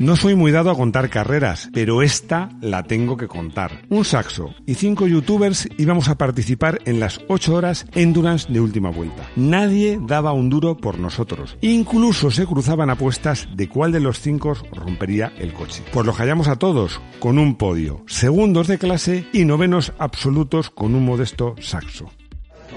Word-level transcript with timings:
No 0.00 0.14
soy 0.14 0.36
muy 0.36 0.52
dado 0.52 0.70
a 0.70 0.76
contar 0.76 1.10
carreras, 1.10 1.70
pero 1.74 2.02
esta 2.02 2.50
la 2.60 2.84
tengo 2.84 3.16
que 3.16 3.26
contar. 3.26 3.82
Un 3.88 4.04
saxo 4.04 4.54
y 4.64 4.74
cinco 4.74 5.08
youtubers 5.08 5.68
íbamos 5.76 6.08
a 6.08 6.16
participar 6.16 6.78
en 6.84 7.00
las 7.00 7.20
8 7.26 7.52
horas 7.52 7.84
Endurance 7.96 8.46
de 8.48 8.60
última 8.60 8.90
vuelta. 8.90 9.28
Nadie 9.34 9.98
daba 10.00 10.32
un 10.32 10.50
duro 10.50 10.76
por 10.76 11.00
nosotros. 11.00 11.56
Incluso 11.62 12.30
se 12.30 12.46
cruzaban 12.46 12.90
apuestas 12.90 13.48
de 13.56 13.68
cuál 13.68 13.90
de 13.90 13.98
los 13.98 14.20
cinco 14.20 14.54
rompería 14.72 15.32
el 15.36 15.52
coche. 15.52 15.82
Pues 15.92 16.06
los 16.06 16.16
hallamos 16.18 16.46
a 16.46 16.54
todos 16.54 17.00
con 17.18 17.36
un 17.36 17.56
podio, 17.56 18.04
segundos 18.06 18.68
de 18.68 18.78
clase 18.78 19.26
y 19.32 19.46
novenos 19.46 19.94
absolutos 19.98 20.70
con 20.70 20.94
un 20.94 21.04
modesto 21.04 21.56
saxo. 21.58 22.08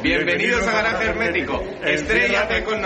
Bienvenidos 0.02 0.66
a 0.68 0.72
Garaje 0.72 1.10
Hermético. 1.10 1.62
Estrellate 1.86 2.64
con... 2.64 2.82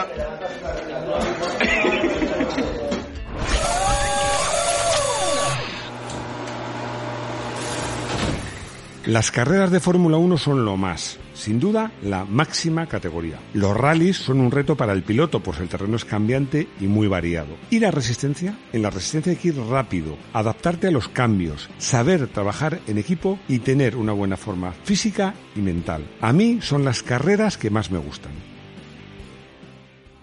Las 9.08 9.30
carreras 9.30 9.70
de 9.70 9.80
Fórmula 9.80 10.18
1 10.18 10.36
son 10.36 10.66
lo 10.66 10.78
más, 10.78 11.20
sin 11.36 11.60
duda 11.60 11.92
la 12.02 12.26
máxima 12.26 12.88
categoría. 12.88 13.38
Los 13.54 13.78
rallies 13.78 14.18
son 14.18 14.40
un 14.40 14.50
reto 14.50 14.76
para 14.76 14.94
el 14.94 15.04
piloto, 15.04 15.42
pues 15.42 15.60
el 15.60 15.70
terreno 15.70 15.96
es 15.96 16.06
cambiante 16.06 16.68
y 16.80 16.88
muy 16.88 17.08
variado. 17.08 17.50
¿Y 17.70 17.80
la 17.80 17.92
resistencia? 17.92 18.58
En 18.74 18.82
la 18.82 18.90
resistencia 18.90 19.32
hay 19.32 19.38
que 19.38 19.50
ir 19.50 19.60
rápido, 19.60 20.18
adaptarte 20.34 20.88
a 20.88 20.92
los 20.92 21.08
cambios, 21.08 21.70
saber 21.78 22.28
trabajar 22.30 22.80
en 22.88 22.98
equipo 22.98 23.38
y 23.48 23.60
tener 23.60 23.96
una 23.96 24.12
buena 24.12 24.38
forma 24.38 24.72
física 24.72 25.36
y 25.56 25.60
mental. 25.60 26.04
A 26.20 26.34
mí 26.34 26.58
son 26.64 26.84
las 26.84 27.04
carreras 27.04 27.60
que 27.60 27.70
más 27.70 27.92
me 27.92 28.00
gustan. 28.00 28.32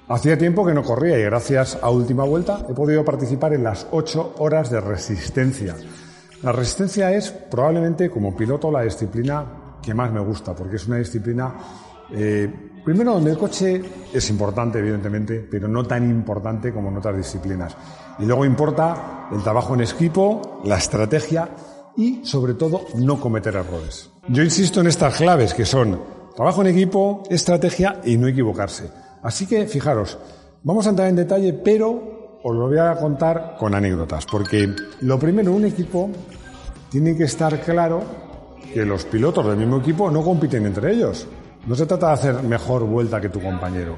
Hacía 0.08 0.36
tiempo 0.36 0.66
que 0.66 0.74
no 0.74 0.82
corría 0.82 1.16
y 1.20 1.22
gracias 1.22 1.78
a 1.80 1.88
Última 1.88 2.24
Vuelta 2.24 2.66
he 2.68 2.74
podido 2.74 3.04
participar 3.04 3.54
en 3.54 3.62
las 3.62 3.86
8 3.92 4.34
horas 4.38 4.72
de 4.72 4.80
resistencia. 4.80 5.76
La 6.42 6.50
resistencia 6.50 7.12
es 7.12 7.30
probablemente 7.30 8.10
como 8.10 8.36
piloto 8.36 8.70
la 8.70 8.82
disciplina 8.82 9.78
que 9.80 9.94
más 9.94 10.12
me 10.12 10.20
gusta 10.20 10.54
porque 10.54 10.76
es 10.76 10.86
una 10.88 10.96
disciplina, 10.96 11.54
eh, 12.12 12.52
primero 12.84 13.14
donde 13.14 13.30
el 13.30 13.38
coche 13.38 13.82
es 14.12 14.30
importante 14.30 14.80
evidentemente, 14.80 15.46
pero 15.48 15.68
no 15.68 15.84
tan 15.84 16.08
importante 16.10 16.72
como 16.72 16.88
en 16.88 16.96
otras 16.96 17.16
disciplinas. 17.16 17.76
Y 18.18 18.24
luego 18.24 18.44
importa 18.44 19.28
el 19.32 19.42
trabajo 19.42 19.74
en 19.74 19.82
equipo, 19.82 20.60
la 20.64 20.78
estrategia 20.78 21.48
y 21.96 22.24
sobre 22.24 22.54
todo 22.54 22.82
no 22.96 23.20
cometer 23.20 23.54
errores. 23.54 24.10
Yo 24.28 24.42
insisto 24.42 24.80
en 24.80 24.88
estas 24.88 25.16
claves 25.16 25.54
que 25.54 25.64
son 25.64 26.00
trabajo 26.34 26.62
en 26.62 26.68
equipo, 26.68 27.22
estrategia 27.30 28.00
y 28.04 28.16
no 28.16 28.26
equivocarse. 28.26 28.90
Así 29.22 29.46
que 29.46 29.66
fijaros, 29.66 30.18
vamos 30.64 30.86
a 30.86 30.90
entrar 30.90 31.08
en 31.08 31.16
detalle, 31.16 31.52
pero 31.52 32.11
os 32.42 32.56
lo 32.56 32.68
voy 32.68 32.78
a 32.78 32.94
contar 32.96 33.56
con 33.58 33.74
anécdotas, 33.74 34.26
porque 34.26 34.74
lo 35.00 35.18
primero, 35.18 35.52
un 35.52 35.64
equipo 35.64 36.10
tiene 36.90 37.16
que 37.16 37.24
estar 37.24 37.60
claro 37.60 38.02
que 38.72 38.84
los 38.84 39.04
pilotos 39.04 39.46
del 39.46 39.56
mismo 39.56 39.78
equipo 39.78 40.10
no 40.10 40.22
compiten 40.22 40.66
entre 40.66 40.92
ellos. 40.92 41.26
No 41.66 41.74
se 41.74 41.86
trata 41.86 42.08
de 42.08 42.12
hacer 42.14 42.42
mejor 42.42 42.84
vuelta 42.84 43.20
que 43.20 43.28
tu 43.28 43.40
compañero, 43.40 43.96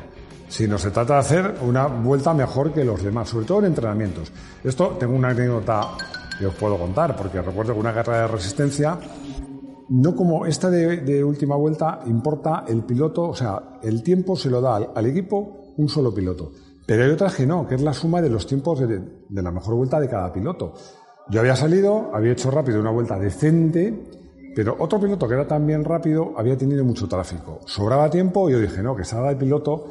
sino 0.49 0.77
se 0.79 0.91
trata 0.91 1.15
de 1.15 1.21
hacer 1.21 1.55
una 1.63 1.87
vuelta 1.87 2.35
mejor 2.35 2.73
que 2.73 2.85
los 2.85 3.03
demás, 3.03 3.31
sobre 3.31 3.47
todo 3.47 3.61
en 3.61 3.67
entrenamientos. 3.67 4.31
Esto 4.63 4.97
tengo 4.99 5.15
una 5.15 5.31
anécdota 5.31 5.97
que 6.39 6.47
os 6.47 6.55
puedo 6.55 6.77
contar, 6.77 7.17
porque 7.17 7.41
recuerdo 7.41 7.73
que 7.73 7.81
una 7.81 7.95
carrera 7.95 8.23
de 8.23 8.29
resistencia 8.29 8.99
no 9.89 10.15
como 10.15 10.47
esta 10.47 10.71
de, 10.71 11.25
última 11.25 11.57
vuelta 11.57 12.01
importa 12.07 12.65
el 12.69 12.83
piloto, 12.85 13.29
o 13.29 13.35
sea, 13.35 13.79
el 13.83 14.03
tiempo 14.03 14.37
se 14.37 14.51
lo 14.51 14.61
da 14.61 14.77
al 14.77 15.07
equipo 15.07 15.75
un 15.77 15.89
solo 15.89 16.13
piloto. 16.13 16.53
Pero 16.87 17.05
hay 17.05 17.11
otras 17.11 17.35
que 17.35 17.47
no, 17.47 17.67
que 17.67 17.77
es 17.77 17.83
la 17.83 17.95
suma 17.95 18.21
de 18.21 18.29
los 18.29 18.47
tiempos 18.47 18.81
de, 18.81 19.01
la 19.31 19.51
mejor 19.51 19.75
vuelta 19.75 19.99
de 20.01 20.09
cada 20.09 20.33
piloto. 20.33 20.75
Yo 21.31 21.41
había 21.41 21.57
salido, 21.57 22.11
había 22.13 22.33
hecho 22.33 22.51
rápido 22.51 22.81
una 22.81 22.91
vuelta 22.91 23.19
decente, 23.19 23.95
pero 24.55 24.77
otro 24.79 25.01
piloto 25.01 25.27
que 25.27 25.35
era 25.35 25.47
también 25.47 25.85
rápido 25.85 26.35
había 26.37 26.57
tenido 26.59 26.85
mucho 26.85 27.09
tráfico. 27.09 27.61
Sobraba 27.65 28.11
tiempo 28.11 28.49
y 28.49 28.53
yo 28.53 28.61
dije, 28.61 28.83
no, 28.83 28.95
que 28.95 29.05
salga 29.05 29.31
el 29.31 29.39
piloto 29.39 29.89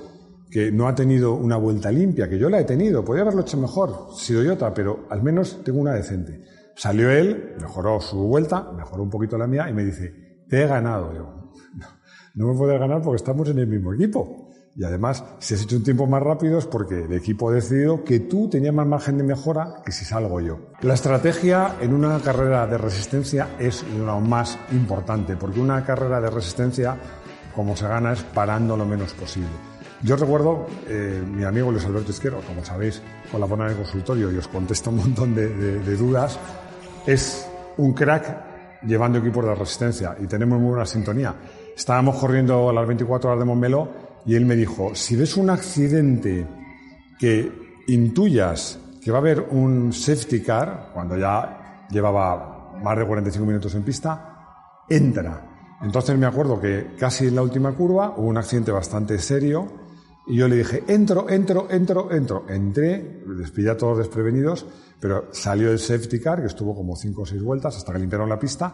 que 0.51 0.71
no 0.71 0.87
ha 0.87 0.93
tenido 0.93 1.33
una 1.33 1.57
vuelta 1.57 1.91
limpia, 1.91 2.29
que 2.29 2.37
yo 2.37 2.47
la 2.47 2.59
he 2.59 2.63
tenido, 2.63 3.03
podría 3.03 3.23
haberlo 3.23 3.41
hecho 3.41 3.57
mejor, 3.57 4.09
sido 4.15 4.43
yo 4.43 4.53
otra, 4.53 4.71
pero 4.71 5.07
al 5.09 5.23
menos 5.23 5.63
tengo 5.63 5.79
una 5.79 5.93
decente. 5.93 6.43
Salió 6.75 7.09
él, 7.09 7.55
mejoró 7.59 7.99
su 7.99 8.17
vuelta, 8.17 8.71
mejoró 8.71 9.01
un 9.01 9.09
poquito 9.09 9.35
la 9.35 9.47
mía 9.47 9.67
y 9.67 9.73
me 9.73 9.83
dice, 9.83 10.13
te 10.47 10.61
he 10.61 10.67
ganado. 10.67 11.11
Yo, 11.11 11.51
no, 11.75 11.87
no 12.35 12.53
me 12.53 12.57
puedes 12.57 12.79
ganar 12.79 13.01
porque 13.01 13.15
estamos 13.15 13.49
en 13.49 13.57
el 13.57 13.67
mismo 13.67 13.93
equipo. 13.93 14.52
Y 14.75 14.83
además, 14.83 15.23
si 15.37 15.53
has 15.53 15.61
hecho 15.61 15.75
un 15.75 15.83
tiempo 15.83 16.07
más 16.07 16.23
rápido 16.23 16.57
es 16.57 16.65
porque 16.65 17.03
el 17.03 17.13
equipo 17.13 17.49
ha 17.49 17.53
decidido 17.53 18.03
que 18.03 18.21
tú 18.21 18.49
tenías 18.49 18.73
más 18.73 18.87
margen 18.87 19.19
de 19.19 19.23
mejora 19.23 19.75
que 19.85 19.91
si 19.91 20.03
salgo 20.03 20.41
yo. 20.41 20.59
La 20.81 20.95
estrategia 20.95 21.75
en 21.79 21.93
una 21.93 22.19
carrera 22.19 22.65
de 22.65 22.79
resistencia 22.79 23.49
es 23.59 23.83
lo 23.83 24.19
más 24.19 24.57
importante, 24.71 25.35
porque 25.35 25.59
una 25.59 25.85
carrera 25.85 26.19
de 26.19 26.31
resistencia, 26.31 26.97
como 27.55 27.75
se 27.75 27.87
gana, 27.87 28.13
es 28.13 28.23
parando 28.23 28.75
lo 28.75 28.85
menos 28.85 29.13
posible. 29.13 29.51
Yo 30.01 30.15
recuerdo, 30.15 30.65
eh, 30.87 31.23
mi 31.25 31.43
amigo 31.43 31.71
Luis 31.71 31.85
Alberto 31.85 32.11
Izquierdo, 32.11 32.41
como 32.47 32.65
sabéis, 32.65 33.01
colabora 33.31 33.65
en 33.65 33.71
el 33.71 33.77
consultorio 33.77 34.31
y 34.31 34.37
os 34.37 34.47
contesta 34.47 34.89
un 34.89 34.97
montón 34.97 35.35
de, 35.35 35.49
de, 35.49 35.79
de 35.79 35.95
dudas, 35.95 36.39
es 37.05 37.47
un 37.77 37.93
crack 37.93 38.81
llevando 38.85 39.19
equipos 39.19 39.45
de 39.45 39.55
resistencia 39.55 40.15
y 40.19 40.25
tenemos 40.25 40.59
muy 40.59 40.69
buena 40.69 40.85
sintonía. 40.85 41.35
Estábamos 41.77 42.17
corriendo 42.17 42.69
a 42.69 42.73
las 42.73 42.87
24 42.87 43.29
horas 43.29 43.39
de 43.39 43.45
Montmeló 43.45 44.12
y 44.25 44.35
él 44.35 44.45
me 44.45 44.55
dijo, 44.55 44.95
si 44.95 45.15
ves 45.15 45.37
un 45.37 45.49
accidente 45.49 46.47
que 47.19 47.51
intuyas 47.87 48.79
que 49.01 49.11
va 49.11 49.17
a 49.17 49.21
haber 49.21 49.41
un 49.51 49.91
safety 49.91 50.41
car, 50.41 50.91
cuando 50.93 51.17
ya 51.17 51.87
llevaba 51.89 52.73
más 52.81 52.97
de 52.97 53.05
45 53.05 53.45
minutos 53.45 53.75
en 53.75 53.83
pista, 53.83 54.85
entra. 54.89 55.77
Entonces 55.81 56.17
me 56.17 56.25
acuerdo 56.25 56.59
que 56.59 56.95
casi 56.97 57.27
en 57.27 57.35
la 57.35 57.41
última 57.41 57.73
curva 57.73 58.13
hubo 58.15 58.27
un 58.27 58.37
accidente 58.37 58.71
bastante 58.71 59.19
serio 59.19 59.83
y 60.25 60.37
yo 60.37 60.47
le 60.47 60.55
dije, 60.55 60.83
entro, 60.87 61.29
entro, 61.29 61.67
entro, 61.69 62.09
entro. 62.11 62.45
Entré, 62.47 63.23
les 63.27 63.51
pillé 63.51 63.71
a 63.71 63.77
todos 63.77 63.97
desprevenidos, 63.97 64.65
pero 64.99 65.27
salió 65.31 65.69
el 65.69 65.79
safety 65.79 66.21
car, 66.21 66.39
que 66.39 66.47
estuvo 66.47 66.73
como 66.73 66.95
5 66.95 67.21
o 67.21 67.25
6 67.25 67.43
vueltas 67.43 67.75
hasta 67.75 67.91
que 67.91 67.99
limpiaron 67.99 68.29
la 68.29 68.39
pista. 68.39 68.73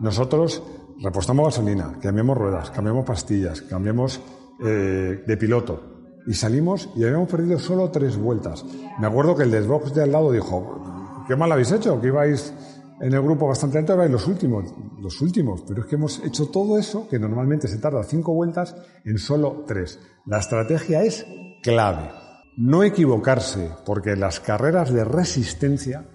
Nosotros 0.00 0.62
repostamos 1.02 1.46
gasolina, 1.46 1.98
cambiamos 2.02 2.36
ruedas, 2.36 2.70
cambiamos 2.70 3.06
pastillas, 3.06 3.62
cambiamos 3.62 4.20
eh, 4.64 5.24
de 5.26 5.36
piloto. 5.36 5.82
Y 6.26 6.34
salimos 6.34 6.90
y 6.96 7.04
habíamos 7.04 7.28
perdido 7.28 7.58
solo 7.58 7.90
tres 7.90 8.16
vueltas. 8.16 8.64
Me 8.98 9.06
acuerdo 9.06 9.36
que 9.36 9.44
el 9.44 9.50
del 9.50 9.66
box 9.66 9.94
de 9.94 10.02
al 10.02 10.12
lado 10.12 10.32
dijo, 10.32 11.24
qué 11.26 11.36
mal 11.36 11.50
habéis 11.50 11.72
hecho, 11.72 12.00
que 12.00 12.08
ibais 12.08 12.52
en 13.00 13.14
el 13.14 13.22
grupo 13.22 13.48
bastante 13.48 13.78
alto, 13.78 13.94
ahora 13.94 14.06
los 14.08 14.26
últimos, 14.26 14.66
los 15.00 15.20
últimos. 15.22 15.62
Pero 15.66 15.82
es 15.82 15.86
que 15.86 15.96
hemos 15.96 16.22
hecho 16.24 16.48
todo 16.48 16.78
eso, 16.78 17.08
que 17.08 17.18
normalmente 17.18 17.68
se 17.68 17.78
tarda 17.78 18.02
cinco 18.04 18.34
vueltas, 18.34 18.76
en 19.04 19.18
solo 19.18 19.64
tres. 19.66 19.98
La 20.26 20.38
estrategia 20.38 21.02
es 21.02 21.26
clave. 21.62 22.10
No 22.56 22.82
equivocarse, 22.82 23.70
porque 23.86 24.16
las 24.16 24.40
carreras 24.40 24.92
de 24.92 25.04
resistencia 25.04 26.06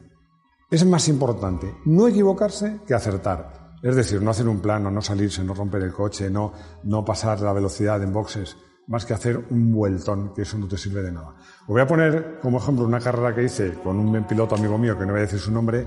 es 0.71 0.85
más 0.85 1.07
importante 1.07 1.73
no 1.85 2.07
equivocarse 2.07 2.79
que 2.87 2.93
acertar. 2.93 3.64
Es 3.85 3.95
decir, 3.95 4.19
no 4.19 4.31
hacer 4.31 4.47
un 4.47 4.61
plano, 4.61 4.89
no 4.89 4.99
salirse, 4.99 5.43
no 5.43 5.53
romper 5.53 5.83
el 5.83 5.93
coche, 5.93 6.27
no, 6.27 6.51
no 6.85 7.05
pasar 7.05 7.39
la 7.41 7.53
velocidad 7.53 8.01
en 8.01 8.11
boxes, 8.11 8.57
más 8.87 9.05
que 9.05 9.13
hacer 9.13 9.37
un 9.51 9.71
vueltón, 9.71 10.33
que 10.33 10.41
eso 10.41 10.57
no 10.57 10.67
te 10.67 10.75
sirve 10.75 11.03
de 11.03 11.11
nada. 11.11 11.35
Os 11.61 11.67
voy 11.67 11.81
a 11.81 11.85
poner 11.85 12.39
como 12.41 12.57
ejemplo 12.57 12.83
una 12.83 12.99
carrera 12.99 13.35
que 13.35 13.43
hice 13.43 13.75
con 13.83 13.99
un 13.99 14.23
piloto 14.23 14.55
amigo 14.55 14.79
mío, 14.79 14.97
que 14.97 15.05
no 15.05 15.11
voy 15.11 15.19
a 15.19 15.25
decir 15.25 15.37
su 15.37 15.51
nombre, 15.51 15.85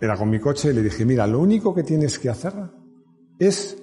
era 0.00 0.16
con 0.16 0.30
mi 0.30 0.38
coche, 0.38 0.70
y 0.70 0.74
le 0.74 0.80
dije, 0.80 1.04
mira, 1.04 1.26
lo 1.26 1.40
único 1.40 1.74
que 1.74 1.82
tienes 1.82 2.20
que 2.20 2.28
hacer 2.28 2.52
es 3.36 3.76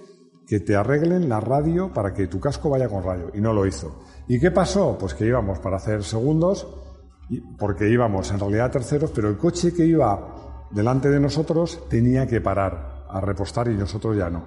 que 0.47 0.61
te 0.61 0.77
arreglen 0.77 1.27
la 1.27 1.41
radio 1.41 1.91
para 1.91 2.13
que 2.13 2.27
tu 2.27 2.39
casco 2.39 2.69
vaya 2.69 2.87
con 2.87 3.03
radio. 3.03 3.31
Y 3.33 3.41
no 3.41 3.51
lo 3.51 3.65
hizo. 3.65 4.01
¿Y 4.29 4.39
qué 4.39 4.51
pasó? 4.51 4.97
Pues 4.97 5.13
que 5.13 5.25
íbamos 5.25 5.59
para 5.59 5.75
hacer 5.75 6.05
segundos, 6.05 6.65
porque 7.57 7.89
íbamos 7.89 8.31
en 8.31 8.39
realidad 8.39 8.71
terceros, 8.71 9.11
pero 9.13 9.27
el 9.27 9.35
coche 9.35 9.73
que 9.73 9.85
iba 9.85 10.67
delante 10.71 11.09
de 11.09 11.19
nosotros 11.19 11.83
tenía 11.89 12.25
que 12.27 12.39
parar 12.39 12.94
a 13.15 13.21
repostar 13.21 13.69
y 13.69 13.75
nosotros 13.75 14.17
ya 14.17 14.29
no. 14.29 14.45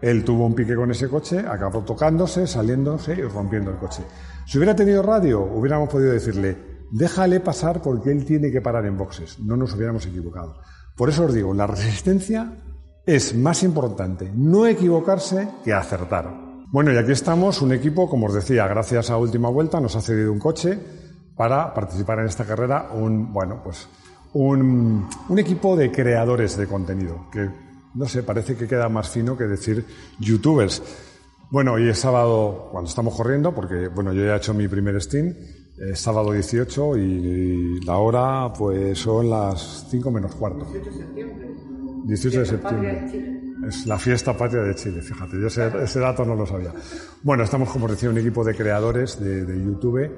Él 0.00 0.24
tuvo 0.24 0.46
un 0.46 0.54
pique 0.54 0.74
con 0.74 0.90
ese 0.90 1.08
coche, 1.08 1.40
acabó 1.40 1.82
tocándose, 1.82 2.46
saliéndose 2.46 3.14
y 3.14 3.22
rompiendo 3.22 3.70
el 3.70 3.78
coche. 3.78 4.02
Si 4.46 4.58
hubiera 4.58 4.74
tenido 4.74 5.02
radio, 5.02 5.40
hubiéramos 5.40 5.88
podido 5.88 6.12
decirle, 6.12 6.56
déjale 6.90 7.40
pasar 7.40 7.80
porque 7.82 8.10
él 8.10 8.24
tiene 8.24 8.50
que 8.50 8.60
parar 8.60 8.86
en 8.86 8.96
boxes. 8.96 9.38
No 9.40 9.56
nos 9.56 9.74
hubiéramos 9.74 10.06
equivocado. 10.06 10.60
Por 10.96 11.08
eso 11.08 11.24
os 11.24 11.34
digo, 11.34 11.54
la 11.54 11.66
resistencia 11.66 12.52
es 13.06 13.34
más 13.34 13.62
importante 13.62 14.30
no 14.34 14.66
equivocarse 14.66 15.48
que 15.64 15.72
acertar. 15.72 16.48
Bueno, 16.70 16.92
y 16.92 16.96
aquí 16.96 17.12
estamos, 17.12 17.62
un 17.62 17.72
equipo, 17.72 18.08
como 18.10 18.26
os 18.26 18.34
decía, 18.34 18.68
gracias 18.68 19.10
a 19.10 19.16
Última 19.16 19.48
Vuelta 19.48 19.80
nos 19.80 19.96
ha 19.96 20.00
cedido 20.00 20.32
un 20.32 20.38
coche 20.38 20.78
para 21.34 21.72
participar 21.72 22.18
en 22.18 22.26
esta 22.26 22.44
carrera, 22.44 22.90
un, 22.92 23.32
bueno, 23.32 23.62
pues 23.62 23.88
un, 24.34 25.08
un 25.28 25.38
equipo 25.38 25.76
de 25.76 25.90
creadores 25.90 26.56
de 26.56 26.66
contenido, 26.66 27.30
que 27.32 27.67
no 27.98 28.06
sé, 28.06 28.22
parece 28.22 28.54
que 28.54 28.68
queda 28.68 28.88
más 28.88 29.10
fino 29.10 29.36
que 29.36 29.44
decir 29.44 29.84
youtubers. 30.20 30.80
Bueno, 31.50 31.72
hoy 31.72 31.88
es 31.88 31.98
sábado 31.98 32.68
cuando 32.70 32.88
estamos 32.88 33.16
corriendo, 33.16 33.52
porque 33.52 33.88
bueno, 33.88 34.12
yo 34.12 34.24
ya 34.24 34.34
he 34.34 34.36
hecho 34.36 34.54
mi 34.54 34.68
primer 34.68 35.02
Steam, 35.02 35.34
es 35.76 35.98
sábado 35.98 36.30
18 36.30 36.96
y 36.96 37.80
la 37.80 37.96
hora 37.96 38.52
pues 38.52 39.00
son 39.00 39.30
las 39.30 39.88
5 39.90 40.10
menos 40.12 40.34
cuarto. 40.36 40.64
18 40.64 40.90
de 40.90 40.96
septiembre. 40.96 41.50
18 42.04 42.38
de 42.38 42.46
septiembre. 42.46 43.42
Es 43.66 43.86
la 43.86 43.98
fiesta 43.98 44.36
patria 44.36 44.62
de 44.62 44.76
Chile, 44.76 45.02
fíjate, 45.02 45.40
yo 45.40 45.48
ese, 45.48 45.98
dato 45.98 46.24
no 46.24 46.36
lo 46.36 46.46
sabía. 46.46 46.72
Bueno, 47.24 47.42
estamos 47.42 47.68
como 47.70 47.88
decía 47.88 48.08
un 48.08 48.18
equipo 48.18 48.44
de 48.44 48.54
creadores 48.54 49.18
de, 49.18 49.44
de 49.44 49.58
YouTube 49.58 50.08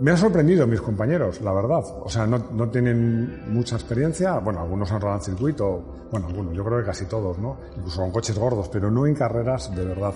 me 0.00 0.10
han 0.10 0.18
sorprendido 0.18 0.66
mis 0.66 0.80
compañeros, 0.80 1.40
la 1.40 1.52
verdad. 1.52 1.84
O 2.02 2.08
sea, 2.08 2.26
no, 2.26 2.68
tienen 2.68 3.52
mucha 3.52 3.76
experiencia. 3.76 4.38
Bueno, 4.38 4.60
algunos 4.60 4.90
han 4.90 5.00
rodado 5.00 5.18
en 5.18 5.24
circuito. 5.24 5.84
Bueno, 6.10 6.26
algunos, 6.26 6.54
yo 6.54 6.64
creo 6.64 6.78
que 6.80 6.86
casi 6.86 7.06
todos, 7.06 7.38
¿no? 7.38 7.58
Incluso 7.76 8.00
con 8.00 8.10
coches 8.10 8.38
gordos, 8.38 8.68
pero 8.68 8.90
no 8.90 9.06
en 9.06 9.14
carreras 9.14 9.74
de 9.74 9.84
verdad. 9.84 10.14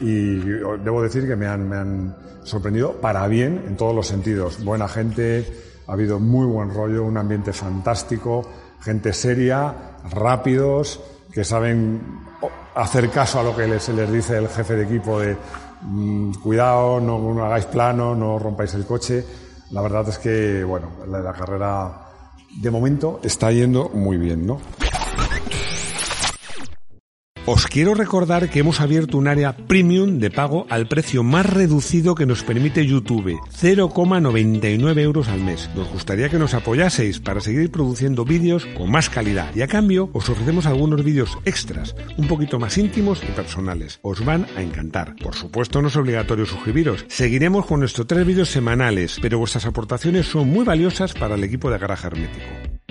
Y 0.00 0.36
debo 0.38 1.02
decir 1.02 1.26
que 1.26 1.36
me 1.36 1.46
han, 1.46 1.68
me 1.68 1.76
han 1.76 2.16
sorprendido 2.44 2.92
para 3.00 3.26
bien 3.26 3.64
en 3.66 3.76
todos 3.76 3.94
los 3.94 4.06
sentidos. 4.06 4.62
Buena 4.64 4.88
gente, 4.88 5.44
ha 5.86 5.92
habido 5.92 6.20
muy 6.20 6.46
buen 6.46 6.72
rollo, 6.72 7.04
un 7.04 7.16
ambiente 7.16 7.52
fantástico, 7.52 8.42
gente 8.80 9.12
seria, 9.12 9.96
rápidos, 10.10 11.00
que 11.32 11.44
saben 11.44 12.00
hacer 12.74 13.10
caso 13.10 13.40
a 13.40 13.42
lo 13.42 13.56
que 13.56 13.80
se 13.80 13.92
les 13.92 14.10
dice 14.12 14.36
el 14.36 14.48
jefe 14.48 14.76
de 14.76 14.84
equipo 14.84 15.18
de 15.18 15.36
Mm, 15.86 16.32
cuidado, 16.42 17.00
no, 17.00 17.44
hagáis 17.44 17.66
plano, 17.66 18.14
no 18.14 18.38
rompáis 18.38 18.74
el 18.74 18.84
coche. 18.84 19.24
La 19.70 19.82
verdad 19.82 20.08
es 20.08 20.18
que, 20.18 20.64
bueno, 20.64 20.88
la 21.06 21.32
carrera 21.32 22.06
de 22.60 22.70
momento 22.70 23.20
está 23.22 23.52
yendo 23.52 23.90
muy 23.90 24.16
bien, 24.16 24.46
¿no? 24.46 24.58
Os 27.48 27.68
quiero 27.68 27.94
recordar 27.94 28.50
que 28.50 28.58
hemos 28.58 28.80
abierto 28.80 29.16
un 29.18 29.28
área 29.28 29.56
premium 29.56 30.18
de 30.18 30.32
pago 30.32 30.66
al 30.68 30.88
precio 30.88 31.22
más 31.22 31.46
reducido 31.46 32.16
que 32.16 32.26
nos 32.26 32.42
permite 32.42 32.84
YouTube, 32.84 33.38
0,99 33.56 34.98
euros 34.98 35.28
al 35.28 35.42
mes. 35.42 35.70
Nos 35.76 35.88
gustaría 35.88 36.28
que 36.28 36.40
nos 36.40 36.54
apoyaseis 36.54 37.20
para 37.20 37.40
seguir 37.40 37.70
produciendo 37.70 38.24
vídeos 38.24 38.66
con 38.76 38.90
más 38.90 39.08
calidad 39.08 39.54
y 39.54 39.62
a 39.62 39.68
cambio 39.68 40.10
os 40.12 40.28
ofrecemos 40.28 40.66
algunos 40.66 41.04
vídeos 41.04 41.38
extras, 41.44 41.94
un 42.16 42.26
poquito 42.26 42.58
más 42.58 42.76
íntimos 42.78 43.22
y 43.22 43.30
personales. 43.30 44.00
Os 44.02 44.24
van 44.24 44.48
a 44.56 44.62
encantar. 44.62 45.14
Por 45.14 45.36
supuesto 45.36 45.80
no 45.80 45.86
es 45.86 45.94
obligatorio 45.94 46.46
suscribiros. 46.46 47.04
Seguiremos 47.06 47.64
con 47.66 47.78
nuestros 47.78 48.08
tres 48.08 48.26
vídeos 48.26 48.48
semanales, 48.48 49.18
pero 49.22 49.38
vuestras 49.38 49.66
aportaciones 49.66 50.26
son 50.26 50.48
muy 50.48 50.64
valiosas 50.64 51.14
para 51.14 51.36
el 51.36 51.44
equipo 51.44 51.70
de 51.70 51.78
garaje 51.78 52.08
hermético. 52.08 52.85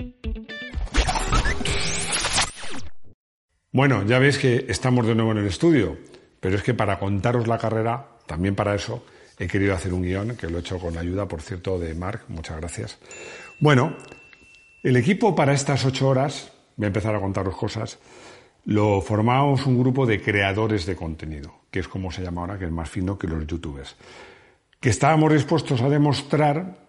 Bueno, 3.76 4.04
ya 4.06 4.18
veis 4.18 4.38
que 4.38 4.64
estamos 4.70 5.06
de 5.06 5.14
nuevo 5.14 5.32
en 5.32 5.36
el 5.36 5.48
estudio, 5.48 5.98
pero 6.40 6.56
es 6.56 6.62
que 6.62 6.72
para 6.72 6.98
contaros 6.98 7.46
la 7.46 7.58
carrera, 7.58 8.06
también 8.24 8.54
para 8.54 8.74
eso, 8.74 9.04
he 9.38 9.46
querido 9.46 9.74
hacer 9.74 9.92
un 9.92 10.00
guion, 10.00 10.34
que 10.34 10.48
lo 10.48 10.56
he 10.56 10.60
hecho 10.60 10.78
con 10.78 10.94
la 10.94 11.02
ayuda, 11.02 11.28
por 11.28 11.42
cierto, 11.42 11.78
de 11.78 11.94
Mark, 11.94 12.22
muchas 12.28 12.56
gracias. 12.56 12.98
Bueno, 13.60 13.94
el 14.82 14.96
equipo 14.96 15.34
para 15.34 15.52
estas 15.52 15.84
ocho 15.84 16.08
horas, 16.08 16.50
voy 16.76 16.86
a 16.86 16.86
empezar 16.86 17.14
a 17.14 17.20
contaros 17.20 17.54
cosas, 17.54 17.98
lo 18.64 19.02
formamos 19.02 19.66
un 19.66 19.78
grupo 19.78 20.06
de 20.06 20.22
creadores 20.22 20.86
de 20.86 20.96
contenido, 20.96 21.52
que 21.70 21.80
es 21.80 21.86
como 21.86 22.10
se 22.10 22.22
llama 22.22 22.40
ahora, 22.40 22.58
que 22.58 22.64
es 22.64 22.72
más 22.72 22.88
fino 22.88 23.18
que 23.18 23.28
los 23.28 23.46
youtubers, 23.46 23.94
que 24.80 24.88
estábamos 24.88 25.34
dispuestos 25.34 25.82
a 25.82 25.90
demostrar 25.90 26.85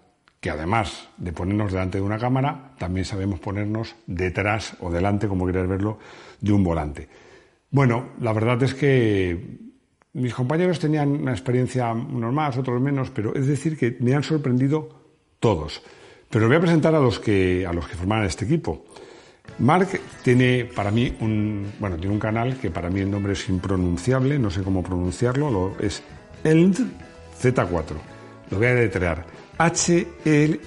que 0.48 0.52
además 0.52 1.10
de 1.18 1.34
ponernos 1.34 1.74
delante 1.74 1.98
de 1.98 2.06
una 2.06 2.18
cámara, 2.18 2.72
también 2.78 3.04
sabemos 3.04 3.42
ponernos 3.42 3.98
detrás 4.06 4.78
o 4.80 4.90
delante, 4.90 5.28
como 5.28 5.46
queráis 5.46 5.68
verlo, 5.68 6.00
de 6.40 6.54
un 6.54 6.64
volante. 6.64 7.10
Bueno, 7.70 8.12
la 8.22 8.32
verdad 8.32 8.64
es 8.64 8.74
que 8.74 9.58
mis 10.14 10.34
compañeros 10.34 10.80
tenían 10.80 11.10
una 11.10 11.34
experiencia, 11.34 11.92
unos 11.92 12.34
más, 12.34 12.56
otros 12.58 12.80
menos, 12.80 13.10
pero 13.10 13.36
es 13.36 13.46
decir 13.46 13.78
que 13.78 13.98
me 14.00 14.16
han 14.16 14.24
sorprendido 14.24 14.88
todos. 15.42 15.84
Pero 16.30 16.48
voy 16.48 16.56
a 16.56 16.62
presentar 16.62 16.96
a 16.96 17.00
los 17.02 17.20
que, 17.20 17.66
a 17.68 17.74
los 17.74 17.86
que 17.86 17.98
forman 17.98 18.24
este 18.24 18.46
equipo. 18.46 18.86
Mark 19.60 20.00
tiene 20.24 20.64
para 20.64 20.92
mí 20.92 21.14
un, 21.20 21.74
bueno, 21.78 21.98
tiene 21.98 22.14
un 22.14 22.22
canal 22.22 22.56
que 22.58 22.72
para 22.72 22.90
mí 22.90 23.02
el 23.02 23.12
nombre 23.12 23.34
es 23.34 23.50
impronunciable, 23.50 24.40
no 24.40 24.50
sé 24.50 24.64
cómo 24.64 24.82
pronunciarlo, 24.82 25.52
lo, 25.52 25.78
es 25.82 26.02
ELD 26.46 26.86
Z4. 27.38 27.84
Lo 28.50 28.58
voy 28.58 28.68
a 28.68 28.76
deletrear. 28.76 29.26
H-L-L-N-D-Z 29.58 30.62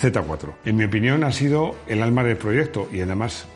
Z4. 0.00 0.54
En 0.64 0.76
mi 0.76 0.84
opinión 0.84 1.22
ha 1.24 1.32
sido 1.32 1.76
el 1.86 2.02
alma 2.02 2.24
del 2.24 2.36
proyecto 2.36 2.88
y 2.92 3.00
además 3.00 3.46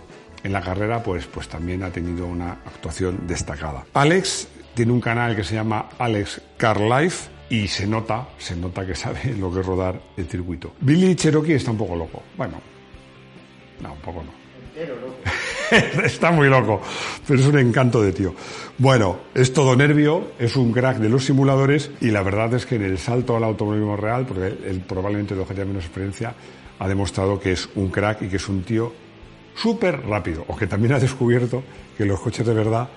en 0.45 0.53
la 0.53 0.61
carrera 0.61 1.03
pues, 1.03 1.27
pues 1.27 1.49
también 1.49 1.83
ha 1.83 1.91
tenido 1.91 2.27
una 2.27 2.53
actuación 2.53 3.27
destacada. 3.27 3.85
Alex 3.95 4.49
tiene 4.75 4.93
un 4.93 5.01
canal 5.01 5.35
que 5.35 5.43
se 5.43 5.55
llama 5.55 5.89
Alex 5.99 6.41
Car 6.57 6.81
Life 6.81 7.31
y 7.49 7.67
se 7.69 7.87
nota, 7.87 8.29
se 8.39 8.55
nota 8.55 8.87
que 8.87 8.95
sabe 8.95 9.35
lo 9.39 9.53
que 9.53 9.61
es 9.61 9.67
rodar 9.67 10.01
el 10.17 10.27
circuito. 10.27 10.75
Billy 10.81 11.15
Cherokee 11.17 11.55
está 11.55 11.71
un 11.71 11.79
poco 11.79 11.97
loco. 11.97 12.23
Bueno, 12.37 12.61
no, 13.81 13.93
un 13.93 14.01
poco 14.01 14.23
no. 14.23 14.31
Está 16.05 16.31
muy 16.31 16.49
loco, 16.49 16.81
pero 17.27 17.41
es 17.41 17.47
un 17.47 17.59
encanto 17.59 18.03
de 18.03 18.13
tío. 18.13 18.35
Bueno, 18.79 19.19
es 19.35 19.53
todo 19.53 19.75
nervio, 19.75 20.33
es 20.39 20.57
un 20.57 20.73
crack 20.73 20.99
de 20.99 21.09
los 21.09 21.25
simuladores 21.25 21.91
y 22.01 22.11
la 22.11 22.23
verdad 22.23 22.55
es 22.55 22.67
que 22.67 22.77
en 22.77 22.83
el 22.83 22.99
salto 22.99 23.37
al 23.37 23.45
automovilismo 23.45 23.97
real, 23.97 24.27
porque 24.27 24.47
él, 24.47 24.83
probablemente 24.87 25.35
lo 25.35 25.47
que 25.47 25.55
tiene 25.55 25.71
menos 25.71 25.85
experiencia, 25.85 26.35
ha 26.79 26.89
demostrado 26.89 27.41
que 27.41 27.53
es 27.53 27.69
un 27.75 27.89
crack 27.89 28.23
y 28.23 28.29
que 28.29 28.37
es 28.37 28.49
un 28.49 28.63
tío 28.63 28.93
súper 29.55 30.07
rápido, 30.07 30.45
o 30.49 30.57
que 30.57 30.67
también 30.67 30.93
ha 30.93 30.99
descubierto 30.99 31.63
que 31.97 32.05
los 32.05 32.21
coches 32.21 32.47
de 32.47 32.55
verdad 32.55 32.89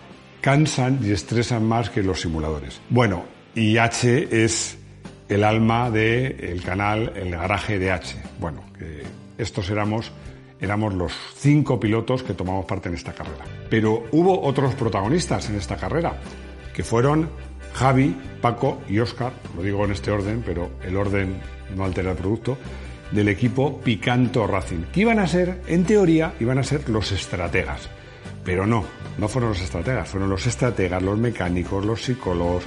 cansan 0.41 0.99
y 1.01 1.11
estresan 1.11 1.65
más 1.65 1.89
que 1.89 2.03
los 2.03 2.21
simuladores. 2.21 2.81
Bueno, 2.89 3.23
y 3.55 3.77
H 3.77 4.27
es 4.43 4.77
el 5.27 5.43
alma 5.43 5.89
del 5.89 6.61
canal 6.63 7.13
El 7.15 7.31
Garaje 7.31 7.79
de 7.79 7.91
H. 7.91 8.17
Bueno, 8.39 8.63
que 8.77 9.03
estos 9.37 9.69
éramos 9.69 10.11
éramos 10.61 10.93
los 10.93 11.13
cinco 11.35 11.79
pilotos 11.79 12.23
que 12.23 12.33
tomamos 12.33 12.65
parte 12.65 12.89
en 12.89 12.95
esta 12.95 13.13
carrera. 13.13 13.45
Pero 13.69 14.03
hubo 14.11 14.41
otros 14.41 14.75
protagonistas 14.75 15.49
en 15.49 15.55
esta 15.55 15.77
carrera, 15.77 16.19
que 16.73 16.83
fueron 16.83 17.29
Javi, 17.73 18.15
Paco 18.41 18.81
y 18.89 18.99
Oscar, 18.99 19.31
lo 19.55 19.63
digo 19.63 19.85
en 19.85 19.91
este 19.91 20.11
orden, 20.11 20.43
pero 20.45 20.69
el 20.83 20.97
orden 20.97 21.39
no 21.75 21.85
altera 21.85 22.11
el 22.11 22.17
producto, 22.17 22.57
del 23.11 23.29
equipo 23.29 23.79
Picanto 23.81 24.45
Racing, 24.45 24.83
que 24.91 25.01
iban 25.01 25.19
a 25.19 25.27
ser, 25.27 25.61
en 25.67 25.83
teoría, 25.85 26.33
iban 26.39 26.59
a 26.59 26.63
ser 26.63 26.89
los 26.89 27.11
estrategas. 27.11 27.89
Pero 28.43 28.65
no, 28.65 28.85
no 29.17 29.27
fueron 29.27 29.51
los 29.51 29.61
estrategas, 29.61 30.07
fueron 30.07 30.29
los 30.29 30.45
estrategas, 30.45 31.01
los 31.01 31.17
mecánicos, 31.17 31.85
los 31.85 32.03
psicólogos, 32.03 32.63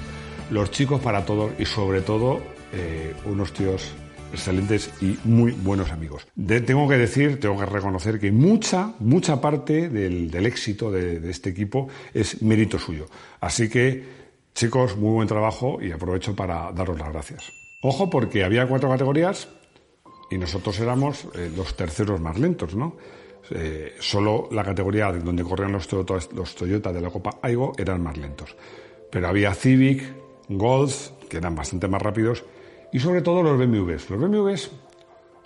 los 0.51 0.71
chicos 0.71 1.01
para 1.01 1.25
todos 1.25 1.53
y 1.59 1.65
sobre 1.65 2.03
todo 2.03 2.41
eh, 2.73 3.15
unos 3.25 3.53
tíos 3.53 3.95
excelentes 4.33 4.91
y 5.01 5.19
muy 5.25 5.53
buenos 5.53 5.91
amigos. 5.91 6.27
tengo 6.35 6.89
que 6.89 6.97
decir, 6.97 7.39
tengo 7.39 7.59
que 7.59 7.67
reconocer 7.67 8.19
que 8.19 8.33
mucha, 8.33 8.95
mucha 8.99 9.41
parte 9.41 9.89
del, 9.89 10.35
éxito 10.47 10.91
de, 10.91 11.31
este 11.31 11.51
equipo 11.51 11.89
es 12.15 12.43
mérito 12.43 12.79
suyo. 12.79 13.07
Así 13.41 13.69
que, 13.69 14.05
chicos, 14.55 14.97
muy 14.97 15.13
buen 15.13 15.29
trabajo 15.29 15.79
y 15.81 15.93
aprovecho 15.93 16.35
para 16.35 16.73
daros 16.73 16.99
las 16.99 17.13
gracias. 17.13 17.53
Ojo, 17.83 18.11
porque 18.11 18.45
había 18.45 18.67
cuatro 18.67 18.89
categorías 18.89 19.49
y 20.31 20.39
nosotros 20.39 20.79
éramos 20.81 21.27
eh, 21.35 21.51
los 21.55 21.77
terceros 21.77 22.21
más 22.21 22.39
lentos, 22.39 22.75
¿no? 22.75 22.97
Eh, 23.51 23.97
solo 23.99 24.49
la 24.53 24.65
categoría 24.65 25.13
donde 25.13 25.43
corrían 25.43 25.73
los 25.73 25.89
Toyota, 25.89 26.15
los 26.35 26.55
Toyota 26.55 26.93
de 26.93 27.01
la 27.01 27.11
Copa 27.11 27.39
Aigo 27.43 27.73
eran 27.77 28.03
más 28.03 28.17
lentos. 28.17 28.57
Pero 29.11 29.29
había 29.29 29.53
Civic, 29.53 30.05
Golf, 30.49 31.11
que 31.29 31.39
eran 31.39 31.55
bastante 31.55 31.89
más 31.89 32.01
rápidos, 32.01 32.45
y 32.93 33.01
sobre 33.01 33.23
todo 33.23 33.43
los 33.43 33.59
BMWs. 33.59 34.11
Los 34.11 34.21
BMWs 34.21 34.71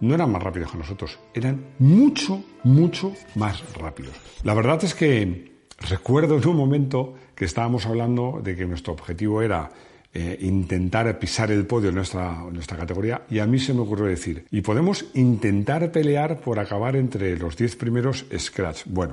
no 0.00 0.14
eran 0.14 0.30
más 0.30 0.42
rápidos 0.42 0.72
que 0.72 0.78
nosotros, 0.78 1.18
eran 1.32 1.66
mucho, 1.78 2.42
mucho 2.64 3.12
más 3.34 3.62
rápidos. 3.74 4.14
La 4.42 4.54
verdad 4.54 4.82
es 4.84 4.94
que 4.94 5.52
recuerdo 5.88 6.36
en 6.36 6.46
un 6.48 6.56
momento 6.56 7.14
que 7.34 7.44
estábamos 7.44 7.86
hablando 7.86 8.40
de 8.42 8.56
que 8.56 8.66
nuestro 8.66 8.92
objetivo 8.92 9.42
era 9.42 9.70
eh, 10.12 10.38
intentar 10.40 11.18
pisar 11.18 11.50
el 11.50 11.66
podio 11.66 11.90
en 11.90 11.96
nuestra, 11.96 12.76
categoría 12.76 13.22
y 13.30 13.38
a 13.38 13.46
mí 13.46 13.58
se 13.58 13.74
me 13.74 13.80
ocurrió 13.80 14.06
decir, 14.06 14.46
y 14.50 14.62
podemos 14.62 15.06
intentar 15.14 15.92
pelear 15.92 16.40
por 16.40 16.58
acabar 16.58 16.96
entre 16.96 17.38
los 17.38 17.56
10 17.56 17.76
primeros 17.76 18.26
Scratch. 18.36 18.84
Bueno, 18.86 19.12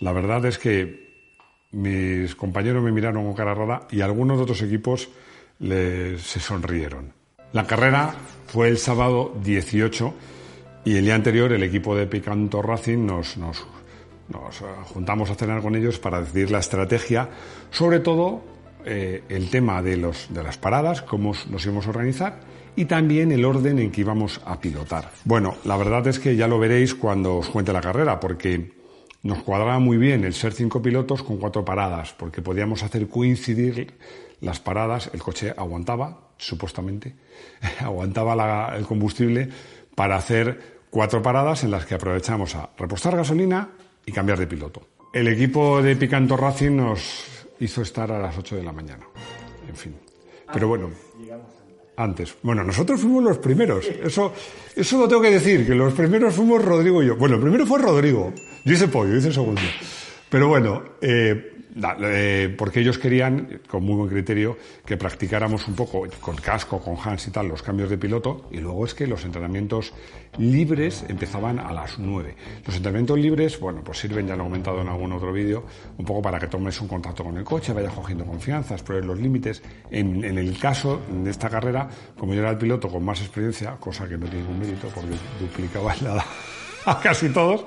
la 0.00 0.12
verdad 0.12 0.44
es 0.46 0.58
que 0.58 1.06
mis 1.72 2.34
compañeros 2.34 2.82
me 2.82 2.92
miraron 2.92 3.24
con 3.24 3.34
cara 3.34 3.54
rara 3.54 3.88
y 3.90 4.00
algunos 4.02 4.36
de 4.36 4.42
otros 4.42 4.62
equipos 4.62 5.08
se 5.58 6.40
sonrieron. 6.40 7.15
La 7.52 7.66
carrera 7.66 8.14
fue 8.46 8.68
el 8.68 8.78
sábado 8.78 9.34
18 9.42 10.14
y 10.84 10.96
el 10.96 11.04
día 11.04 11.14
anterior 11.14 11.52
el 11.52 11.62
equipo 11.62 11.96
de 11.96 12.06
Picanto 12.06 12.62
Racing 12.62 13.06
nos, 13.06 13.36
nos 13.36 13.66
juntamos 14.92 15.30
a 15.30 15.34
cenar 15.34 15.62
con 15.62 15.74
ellos 15.74 15.98
para 15.98 16.20
decidir 16.20 16.50
la 16.50 16.58
estrategia, 16.58 17.28
sobre 17.70 18.00
todo 18.00 18.42
eh, 18.84 19.24
el 19.28 19.50
tema 19.50 19.82
de, 19.82 19.96
de 19.96 20.42
las 20.42 20.58
paradas, 20.58 21.02
cómo 21.02 21.32
nos 21.50 21.64
íbamos 21.64 21.86
a 21.86 21.90
organizar 21.90 22.40
y 22.76 22.84
también 22.84 23.32
el 23.32 23.44
orden 23.44 23.78
en 23.78 23.90
que 23.90 24.02
íbamos 24.02 24.40
a 24.44 24.60
pilotar. 24.60 25.10
Bueno, 25.24 25.56
la 25.64 25.76
verdad 25.76 26.06
es 26.06 26.18
que 26.18 26.36
ya 26.36 26.46
lo 26.46 26.58
veréis 26.58 26.94
cuando 26.94 27.36
os 27.36 27.48
cuente 27.48 27.72
la 27.72 27.80
carrera, 27.80 28.20
porque 28.20 28.72
nos 29.22 29.42
cuadraba 29.42 29.78
muy 29.78 29.96
bien 29.96 30.24
el 30.24 30.34
ser 30.34 30.52
cinco 30.52 30.82
pilotos 30.82 31.22
con 31.22 31.38
cuatro 31.38 31.64
paradas, 31.64 32.12
porque 32.12 32.42
podíamos 32.42 32.82
hacer 32.82 33.08
coincidir 33.08 33.94
las 34.40 34.60
paradas, 34.60 35.10
el 35.14 35.22
coche 35.22 35.54
aguantaba, 35.56 36.25
supuestamente, 36.36 37.14
aguantaba 37.80 38.74
el 38.76 38.84
combustible 38.84 39.48
para 39.94 40.16
hacer 40.16 40.76
cuatro 40.90 41.22
paradas 41.22 41.64
en 41.64 41.70
las 41.70 41.86
que 41.86 41.94
aprovechamos 41.94 42.54
a 42.54 42.70
repostar 42.76 43.16
gasolina 43.16 43.70
y 44.04 44.12
cambiar 44.12 44.38
de 44.38 44.46
piloto. 44.46 44.82
El 45.12 45.28
equipo 45.28 45.82
de 45.82 45.96
Picanto 45.96 46.36
Racing 46.36 46.76
nos 46.76 47.24
hizo 47.60 47.82
estar 47.82 48.10
a 48.12 48.18
las 48.18 48.36
8 48.36 48.56
de 48.56 48.62
la 48.62 48.72
mañana. 48.72 49.06
En 49.68 49.74
fin. 49.74 49.96
Pero 50.52 50.68
bueno. 50.68 50.90
Antes. 51.96 52.36
Bueno, 52.42 52.62
nosotros 52.62 53.00
fuimos 53.00 53.24
los 53.24 53.38
primeros. 53.38 53.86
Eso, 53.86 54.32
eso 54.74 54.98
lo 54.98 55.08
tengo 55.08 55.22
que 55.22 55.30
decir, 55.30 55.66
que 55.66 55.74
los 55.74 55.94
primeros 55.94 56.34
fuimos 56.34 56.62
Rodrigo 56.62 57.02
y 57.02 57.06
yo. 57.06 57.16
Bueno, 57.16 57.36
el 57.36 57.40
primero 57.40 57.66
fue 57.66 57.80
Rodrigo. 57.80 58.32
Yo 58.64 58.74
hice 58.74 58.88
pollo, 58.88 59.16
hice 59.16 59.32
segundo. 59.32 59.62
Pero 60.28 60.48
bueno, 60.48 60.82
eh, 61.00 61.55
eh, 62.00 62.54
porque 62.56 62.80
ellos 62.80 62.98
querían, 62.98 63.60
con 63.68 63.84
muy 63.84 63.96
buen 63.96 64.08
criterio, 64.08 64.56
que 64.84 64.96
practicáramos 64.96 65.68
un 65.68 65.74
poco 65.74 66.06
con 66.20 66.36
casco, 66.36 66.80
con 66.80 66.96
Hans 67.02 67.28
y 67.28 67.30
tal, 67.30 67.48
los 67.48 67.62
cambios 67.62 67.90
de 67.90 67.98
piloto, 67.98 68.48
y 68.50 68.58
luego 68.58 68.86
es 68.86 68.94
que 68.94 69.06
los 69.06 69.24
entrenamientos 69.24 69.92
libres 70.38 71.04
empezaban 71.08 71.58
a 71.58 71.72
las 71.72 71.98
9. 71.98 72.34
Los 72.64 72.76
entrenamientos 72.76 73.18
libres, 73.18 73.60
bueno, 73.60 73.82
pues 73.84 73.98
sirven, 73.98 74.26
ya 74.26 74.36
lo 74.36 74.44
he 74.44 74.46
comentado 74.46 74.80
en 74.80 74.88
algún 74.88 75.12
otro 75.12 75.32
vídeo, 75.32 75.64
un 75.98 76.04
poco 76.04 76.22
para 76.22 76.38
que 76.38 76.46
tomes 76.46 76.80
un 76.80 76.88
contacto 76.88 77.24
con 77.24 77.36
el 77.36 77.44
coche, 77.44 77.72
vayas 77.72 77.92
cogiendo 77.92 78.24
confianza, 78.24 78.76
pruebes 78.76 79.06
los 79.06 79.18
límites. 79.18 79.62
En, 79.90 80.24
en, 80.24 80.38
el 80.38 80.58
caso 80.58 81.02
de 81.10 81.30
esta 81.30 81.50
carrera, 81.50 81.88
como 82.16 82.32
yo 82.32 82.40
era 82.40 82.50
el 82.50 82.58
piloto 82.58 82.88
con 82.88 83.04
más 83.04 83.20
experiencia, 83.20 83.76
cosa 83.78 84.08
que 84.08 84.16
no 84.16 84.26
tiene 84.26 84.46
ningún 84.46 84.60
mérito 84.60 84.88
porque 84.94 85.16
duplicaba 85.40 85.94
la 86.02 86.24
a 86.86 87.00
casi 87.00 87.28
todos, 87.30 87.64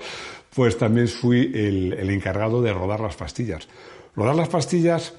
pues 0.56 0.78
también 0.78 1.08
fui 1.08 1.52
el, 1.54 1.94
el 1.94 2.10
encargado 2.10 2.62
de 2.62 2.74
rodar 2.74 3.02
las 3.02 3.16
pastillas. 3.16 3.68
Rodar 4.16 4.36
las 4.36 4.50
pastillas 4.50 5.14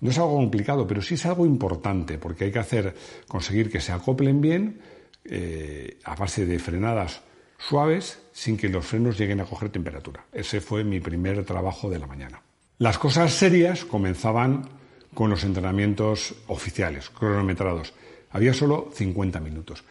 no 0.00 0.10
es 0.10 0.18
algo 0.18 0.36
complicado, 0.36 0.86
pero 0.86 1.00
sí 1.00 1.14
es 1.14 1.26
algo 1.26 1.46
importante, 1.46 2.18
porque 2.18 2.44
hay 2.44 2.52
que 2.52 2.58
hacer, 2.58 2.94
conseguir 3.26 3.70
que 3.70 3.80
se 3.80 3.92
acoplen 3.92 4.40
bien 4.40 4.80
eh, 5.24 5.98
a 6.04 6.14
base 6.14 6.44
de 6.44 6.58
frenadas 6.58 7.22
suaves 7.58 8.18
sin 8.32 8.56
que 8.56 8.68
los 8.68 8.84
frenos 8.84 9.18
lleguen 9.18 9.40
a 9.40 9.44
coger 9.44 9.70
temperatura. 9.70 10.26
Ese 10.32 10.60
fue 10.60 10.84
mi 10.84 11.00
primer 11.00 11.44
trabajo 11.44 11.88
de 11.88 11.98
la 11.98 12.06
mañana. 12.06 12.42
Las 12.78 12.98
cosas 12.98 13.32
serias 13.32 13.84
comenzaban 13.84 14.68
con 15.14 15.30
los 15.30 15.44
entrenamientos 15.44 16.34
oficiales, 16.48 17.08
cronometrados. 17.08 17.94
Había 18.30 18.52
solo 18.52 18.90
50 18.92 19.40
minutos. 19.40 19.84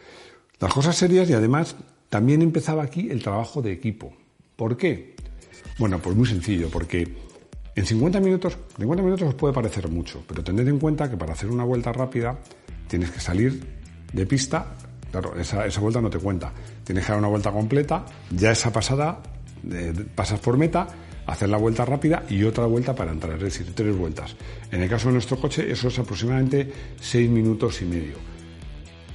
Las 0.60 0.72
cosas 0.72 0.94
serias 0.94 1.28
y 1.30 1.32
además 1.32 1.76
también 2.10 2.42
empezaba 2.42 2.82
aquí 2.82 3.10
el 3.10 3.22
trabajo 3.22 3.62
de 3.62 3.72
equipo. 3.72 4.14
¿Por 4.54 4.76
qué? 4.76 5.16
Bueno, 5.78 5.98
pues 5.98 6.14
muy 6.14 6.26
sencillo, 6.26 6.68
porque 6.70 7.08
en 7.76 7.84
50 7.84 8.20
minutos, 8.20 8.56
50 8.78 9.02
minutos 9.02 9.28
os 9.28 9.34
puede 9.34 9.52
parecer 9.52 9.88
mucho, 9.88 10.22
pero 10.28 10.44
tened 10.44 10.68
en 10.68 10.78
cuenta 10.78 11.10
que 11.10 11.16
para 11.16 11.32
hacer 11.32 11.50
una 11.50 11.64
vuelta 11.64 11.92
rápida 11.92 12.38
tienes 12.86 13.10
que 13.10 13.18
salir 13.18 13.66
de 14.12 14.26
pista, 14.26 14.74
claro, 15.10 15.34
esa, 15.36 15.80
vuelta 15.80 16.00
no 16.00 16.08
te 16.08 16.18
cuenta, 16.18 16.52
tienes 16.84 17.04
que 17.04 17.10
dar 17.10 17.18
una 17.18 17.28
vuelta 17.28 17.50
completa, 17.50 18.04
ya 18.30 18.52
esa 18.52 18.72
pasada, 18.72 19.20
pasas 20.14 20.38
por 20.38 20.56
meta, 20.56 20.86
hacer 21.26 21.48
la 21.48 21.56
vuelta 21.56 21.84
rápida 21.84 22.22
y 22.28 22.44
otra 22.44 22.66
vuelta 22.66 22.94
para 22.94 23.10
entrar, 23.10 23.34
es 23.38 23.42
decir, 23.42 23.74
tres 23.74 23.96
vueltas. 23.96 24.36
En 24.70 24.80
el 24.80 24.88
caso 24.88 25.08
de 25.08 25.14
nuestro 25.14 25.40
coche 25.40 25.68
eso 25.68 25.88
es 25.88 25.98
aproximadamente 25.98 26.70
6 27.00 27.28
minutos 27.28 27.82
y 27.82 27.86
medio. 27.86 28.34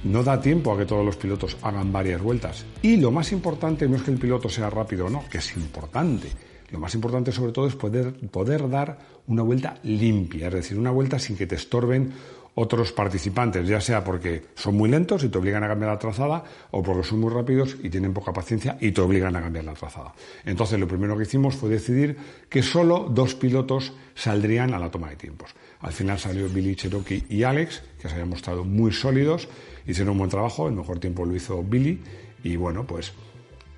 No 0.04 0.22
da 0.22 0.40
tiempo 0.40 0.72
a 0.72 0.78
que 0.78 0.86
todos 0.86 1.04
los 1.04 1.16
pilotos 1.16 1.56
hagan 1.62 1.92
varias 1.92 2.20
vueltas. 2.20 2.64
Y 2.82 2.96
lo 2.96 3.10
más 3.10 3.32
importante 3.32 3.86
no 3.88 3.96
es 3.96 4.02
que 4.02 4.10
el 4.10 4.18
piloto 4.18 4.48
sea 4.48 4.68
rápido 4.68 5.06
o 5.06 5.10
no, 5.10 5.24
que 5.30 5.38
es 5.38 5.56
importante 5.56 6.28
lo 6.70 6.78
más 6.78 6.94
importante 6.94 7.32
sobre 7.32 7.52
todo 7.52 7.66
es 7.66 7.74
poder, 7.74 8.12
poder 8.30 8.68
dar 8.68 8.98
una 9.26 9.42
vuelta 9.42 9.78
limpia, 9.82 10.48
es 10.48 10.54
decir, 10.54 10.78
una 10.78 10.90
vuelta 10.90 11.18
sin 11.18 11.36
que 11.36 11.46
te 11.46 11.56
estorben 11.56 12.12
otros 12.54 12.92
participantes, 12.92 13.66
ya 13.66 13.80
sea 13.80 14.02
porque 14.02 14.42
son 14.54 14.76
muy 14.76 14.90
lentos 14.90 15.24
y 15.24 15.28
te 15.28 15.38
obligan 15.38 15.62
a 15.64 15.68
cambiar 15.68 15.92
la 15.92 15.98
trazada, 15.98 16.44
o 16.72 16.82
porque 16.82 17.04
son 17.04 17.20
muy 17.20 17.32
rápidos 17.32 17.76
y 17.82 17.90
tienen 17.90 18.12
poca 18.12 18.32
paciencia 18.32 18.76
y 18.80 18.92
te 18.92 19.00
obligan 19.00 19.36
a 19.36 19.40
cambiar 19.40 19.64
la 19.64 19.74
trazada. 19.74 20.12
Entonces, 20.44 20.78
lo 20.78 20.88
primero 20.88 21.16
que 21.16 21.22
hicimos 21.22 21.54
fue 21.54 21.70
decidir 21.70 22.16
que 22.48 22.62
solo 22.62 23.08
dos 23.08 23.34
pilotos 23.34 23.92
saldrían 24.14 24.74
a 24.74 24.78
la 24.78 24.90
toma 24.90 25.10
de 25.10 25.16
tiempos. 25.16 25.54
Al 25.80 25.92
final 25.92 26.18
salió 26.18 26.48
Billy 26.48 26.74
Cherokee 26.74 27.24
y 27.28 27.44
Alex, 27.44 27.82
que 28.00 28.08
se 28.08 28.14
habían 28.14 28.28
mostrado 28.28 28.64
muy 28.64 28.92
sólidos, 28.92 29.48
hicieron 29.86 30.12
un 30.12 30.18
buen 30.18 30.30
trabajo, 30.30 30.68
el 30.68 30.74
mejor 30.74 30.98
tiempo 30.98 31.24
lo 31.24 31.34
hizo 31.34 31.62
Billy, 31.62 32.00
y 32.42 32.56
bueno, 32.56 32.86
pues 32.86 33.12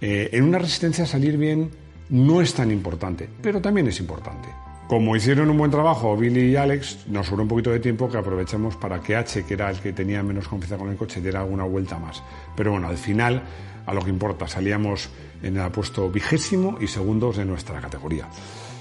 eh, 0.00 0.30
en 0.32 0.44
una 0.44 0.58
resistencia 0.58 1.06
salir 1.06 1.36
bien 1.36 1.70
no 2.12 2.42
es 2.42 2.52
tan 2.52 2.70
importante, 2.70 3.28
pero 3.40 3.60
también 3.60 3.88
es 3.88 3.98
importante. 3.98 4.48
Como 4.86 5.16
hicieron 5.16 5.48
un 5.48 5.56
buen 5.56 5.70
trabajo 5.70 6.14
Billy 6.14 6.50
y 6.50 6.56
Alex, 6.56 7.06
nos 7.08 7.26
sobró 7.26 7.44
un 7.44 7.48
poquito 7.48 7.70
de 7.70 7.80
tiempo 7.80 8.10
que 8.10 8.18
aprovechamos 8.18 8.76
para 8.76 9.00
que 9.00 9.16
H, 9.16 9.44
que 9.44 9.54
era 9.54 9.70
el 9.70 9.80
que 9.80 9.94
tenía 9.94 10.22
menos 10.22 10.46
confianza 10.46 10.76
con 10.76 10.90
el 10.90 10.96
coche, 10.96 11.22
diera 11.22 11.40
alguna 11.40 11.64
vuelta 11.64 11.98
más. 11.98 12.22
Pero 12.54 12.72
bueno, 12.72 12.88
al 12.88 12.98
final, 12.98 13.42
a 13.86 13.94
lo 13.94 14.02
que 14.02 14.10
importa, 14.10 14.46
salíamos 14.46 15.08
en 15.42 15.56
el 15.56 15.70
puesto 15.70 16.10
vigésimo 16.10 16.76
y 16.82 16.86
segundos 16.86 17.38
de 17.38 17.46
nuestra 17.46 17.80
categoría. 17.80 18.28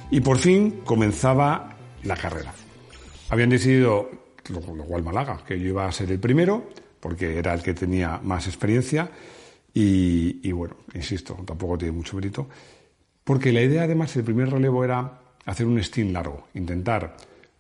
Y 0.10 0.20
por 0.20 0.38
fin 0.38 0.82
comenzaba 0.84 1.78
la 2.04 2.18
carrera. 2.18 2.54
Habían 3.30 3.50
decidido, 3.50 4.12
lo, 4.50 4.60
cual 4.60 5.04
Malaga, 5.04 5.42
que 5.48 5.58
yo 5.58 5.68
iba 5.68 5.86
a 5.86 5.92
ser 5.94 6.12
el 6.12 6.20
primero, 6.20 6.68
porque 7.00 7.38
era 7.38 7.54
el 7.54 7.64
que 7.64 7.74
tenía 7.74 8.20
más 8.22 8.48
experiencia. 8.48 9.10
Y, 9.74 10.42
y 10.44 10.52
bueno, 10.52 10.76
insisto, 10.94 11.38
tampoco 11.46 11.78
tiene 11.78 11.94
mucho 11.94 12.18
mérito. 12.18 12.50
Porque 13.32 13.54
la 13.54 13.62
idea, 13.62 13.84
además, 13.84 14.14
el 14.18 14.26
primer 14.26 14.50
relevo 14.50 14.84
era 14.84 15.10
hacer 15.46 15.66
un 15.66 15.82
stint 15.82 16.12
largo, 16.12 16.50
intentar 16.54 17.16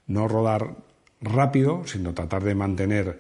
no 0.08 0.28
rodar 0.28 0.76
rápido, 1.22 1.84
sino 1.88 2.14
tratar 2.14 2.44
de 2.44 2.54
mantener 2.54 3.18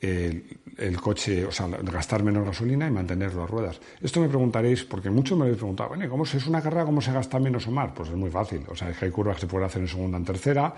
el, 0.00 0.96
coche, 1.02 1.44
o 1.44 1.52
sea, 1.52 1.66
gastar 1.66 2.22
menos 2.22 2.46
gasolina 2.46 2.88
y 2.88 2.90
mantener 2.90 3.34
las 3.34 3.50
ruedas. 3.50 3.78
Esto 4.00 4.22
me 4.22 4.28
preguntaréis, 4.30 4.84
porque 4.84 5.10
muchos 5.10 5.36
me 5.36 5.44
habéis 5.44 5.58
preguntado, 5.58 5.90
bueno, 5.90 6.08
¿cómo 6.08 6.24
es 6.24 6.46
una 6.46 6.62
carrera, 6.62 6.86
cómo 6.86 7.02
se 7.02 7.12
gasta 7.12 7.38
menos 7.38 7.66
o 7.66 7.70
más? 7.70 7.92
Pues 7.94 8.08
es 8.08 8.16
muy 8.16 8.30
fácil. 8.30 8.64
O 8.68 8.74
sea, 8.74 8.88
es 8.88 8.96
que 8.96 9.04
hay 9.04 9.10
curvas 9.10 9.34
que 9.34 9.42
se 9.42 9.46
pueden 9.48 9.66
hacer 9.66 9.82
en 9.82 9.88
segunda, 9.88 10.16
en 10.16 10.24
tercera, 10.24 10.74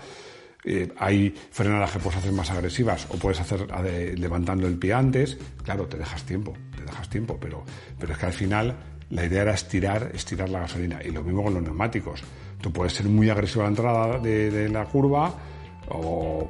eh, 0.65 0.91
hay 0.97 1.33
frenadas 1.49 1.91
que 1.91 1.99
puedes 1.99 2.17
hacer 2.17 2.33
más 2.33 2.51
agresivas 2.51 3.07
o 3.09 3.15
puedes 3.15 3.39
hacer 3.39 3.65
levantando 4.19 4.67
el 4.67 4.77
pie 4.77 4.91
antes. 4.91 5.37
Claro, 5.63 5.85
te 5.85 5.97
dejas 5.97 6.25
tiempo, 6.25 6.51
te 6.75 6.83
dejas 6.83 7.09
tiempo, 7.09 7.37
pero, 7.39 7.63
pero 7.97 8.11
es 8.11 8.19
que 8.19 8.25
al 8.25 8.33
final 8.33 8.75
la 9.09 9.25
idea 9.25 9.43
era 9.43 9.53
estirar, 9.53 10.11
estirar 10.13 10.49
la 10.49 10.61
gasolina. 10.61 10.99
Y 11.03 11.11
lo 11.11 11.23
mismo 11.23 11.43
con 11.43 11.53
los 11.53 11.63
neumáticos. 11.63 12.23
Tú 12.61 12.71
puedes 12.71 12.93
ser 12.93 13.07
muy 13.07 13.29
agresivo 13.29 13.61
a 13.61 13.65
la 13.65 13.69
entrada 13.69 14.19
de, 14.19 14.69
la 14.69 14.85
curva 14.85 15.33
o, 15.89 16.49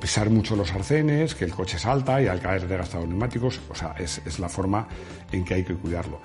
pisar 0.00 0.30
mucho 0.30 0.56
los 0.56 0.72
arcenes, 0.72 1.34
que 1.34 1.44
el 1.44 1.52
coche 1.52 1.78
salta 1.78 2.20
y 2.20 2.26
al 2.26 2.40
caer 2.40 2.66
de 2.66 2.76
gastar 2.76 3.00
los 3.00 3.08
neumáticos. 3.08 3.60
O 3.70 3.74
sea, 3.74 3.94
es, 3.98 4.38
la 4.38 4.48
forma 4.48 4.86
en 5.32 5.44
que 5.44 5.54
hay 5.54 5.64
que 5.64 5.74
cuidarlo. 5.74 6.20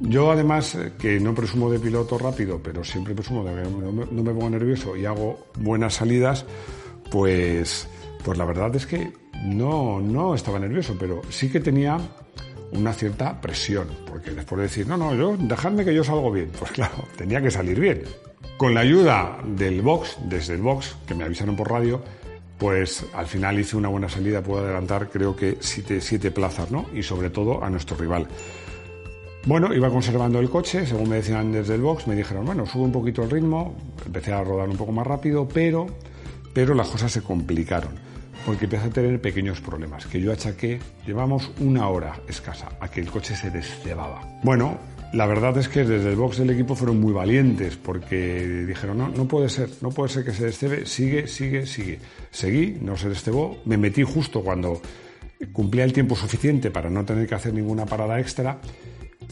Yo 0.00 0.30
además, 0.30 0.74
eh, 0.76 0.92
que 0.98 1.20
no 1.20 1.34
presumo 1.34 1.70
de 1.70 1.78
piloto 1.78 2.16
rápido, 2.16 2.60
pero 2.62 2.82
siempre 2.82 3.14
presumo 3.14 3.44
de 3.44 3.62
que 3.62 3.68
no 3.68 3.92
me, 3.92 4.06
no 4.06 4.22
me 4.22 4.32
pongo 4.32 4.48
nervioso 4.48 4.96
y 4.96 5.04
hago 5.04 5.46
buenas 5.58 5.94
salidas, 5.94 6.46
pues, 7.10 7.86
pues 8.24 8.38
la 8.38 8.46
verdad 8.46 8.74
es 8.76 8.86
que 8.86 9.12
no, 9.44 10.00
no 10.00 10.34
estaba 10.34 10.58
nervioso, 10.58 10.96
pero 10.98 11.20
sí 11.28 11.50
que 11.50 11.60
tenía 11.60 11.98
una 12.72 12.92
cierta 12.92 13.40
presión, 13.40 13.88
porque 14.06 14.30
después 14.30 14.58
de 14.58 14.62
decir, 14.64 14.86
no, 14.86 14.96
no, 14.96 15.14
yo, 15.14 15.36
dejadme 15.36 15.84
que 15.84 15.94
yo 15.94 16.04
salgo 16.04 16.30
bien, 16.30 16.50
pues 16.58 16.70
claro, 16.72 17.04
tenía 17.16 17.40
que 17.42 17.50
salir 17.50 17.78
bien. 17.78 18.02
Con 18.56 18.74
la 18.74 18.80
ayuda 18.80 19.38
del 19.44 19.80
box, 19.82 20.18
desde 20.24 20.54
el 20.54 20.62
box, 20.62 20.96
que 21.06 21.14
me 21.14 21.24
avisaron 21.24 21.56
por 21.56 21.70
radio, 21.70 22.02
pues 22.58 23.06
al 23.14 23.26
final 23.26 23.58
hice 23.58 23.76
una 23.76 23.88
buena 23.88 24.08
salida, 24.08 24.42
puedo 24.42 24.62
adelantar 24.62 25.08
creo 25.08 25.34
que 25.34 25.56
siete, 25.60 26.00
siete 26.02 26.30
plazas, 26.30 26.70
¿no? 26.70 26.86
Y 26.94 27.02
sobre 27.02 27.30
todo 27.30 27.64
a 27.64 27.70
nuestro 27.70 27.96
rival. 27.96 28.28
Bueno, 29.46 29.74
iba 29.74 29.88
conservando 29.88 30.38
el 30.38 30.50
coche, 30.50 30.86
según 30.86 31.08
me 31.08 31.16
decían 31.16 31.50
desde 31.50 31.74
el 31.74 31.80
box, 31.80 32.06
me 32.06 32.14
dijeron, 32.14 32.44
bueno, 32.44 32.66
sube 32.66 32.82
un 32.82 32.92
poquito 32.92 33.22
el 33.22 33.30
ritmo, 33.30 33.74
empecé 34.04 34.32
a 34.34 34.44
rodar 34.44 34.68
un 34.68 34.76
poco 34.76 34.92
más 34.92 35.06
rápido, 35.06 35.48
pero, 35.48 35.86
pero 36.52 36.74
las 36.74 36.88
cosas 36.88 37.12
se 37.12 37.22
complicaron 37.22 38.10
porque 38.44 38.64
empieza 38.64 38.86
a 38.86 38.90
tener 38.90 39.20
pequeños 39.20 39.60
problemas, 39.60 40.06
que 40.06 40.20
yo 40.20 40.32
achaqué, 40.32 40.80
llevamos 41.06 41.50
una 41.60 41.88
hora 41.88 42.20
escasa 42.26 42.70
a 42.80 42.88
que 42.88 43.00
el 43.00 43.10
coche 43.10 43.36
se 43.36 43.50
descebaba. 43.50 44.22
Bueno, 44.42 44.78
la 45.12 45.26
verdad 45.26 45.56
es 45.58 45.68
que 45.68 45.84
desde 45.84 46.10
el 46.10 46.16
box 46.16 46.38
del 46.38 46.50
equipo 46.50 46.74
fueron 46.74 47.00
muy 47.00 47.12
valientes 47.12 47.76
porque 47.76 48.64
dijeron, 48.66 48.98
no, 48.98 49.08
no 49.08 49.26
puede 49.26 49.48
ser, 49.48 49.68
no 49.80 49.90
puede 49.90 50.08
ser 50.08 50.24
que 50.24 50.32
se 50.32 50.46
descebe, 50.46 50.86
sigue, 50.86 51.26
sigue, 51.26 51.66
sigue. 51.66 51.98
Seguí, 52.30 52.78
no 52.80 52.96
se 52.96 53.08
descebó, 53.08 53.58
me 53.64 53.76
metí 53.76 54.04
justo 54.04 54.42
cuando 54.42 54.80
cumplía 55.52 55.84
el 55.84 55.92
tiempo 55.92 56.14
suficiente 56.16 56.70
para 56.70 56.90
no 56.90 57.04
tener 57.04 57.26
que 57.26 57.34
hacer 57.34 57.52
ninguna 57.52 57.86
parada 57.86 58.20
extra 58.20 58.60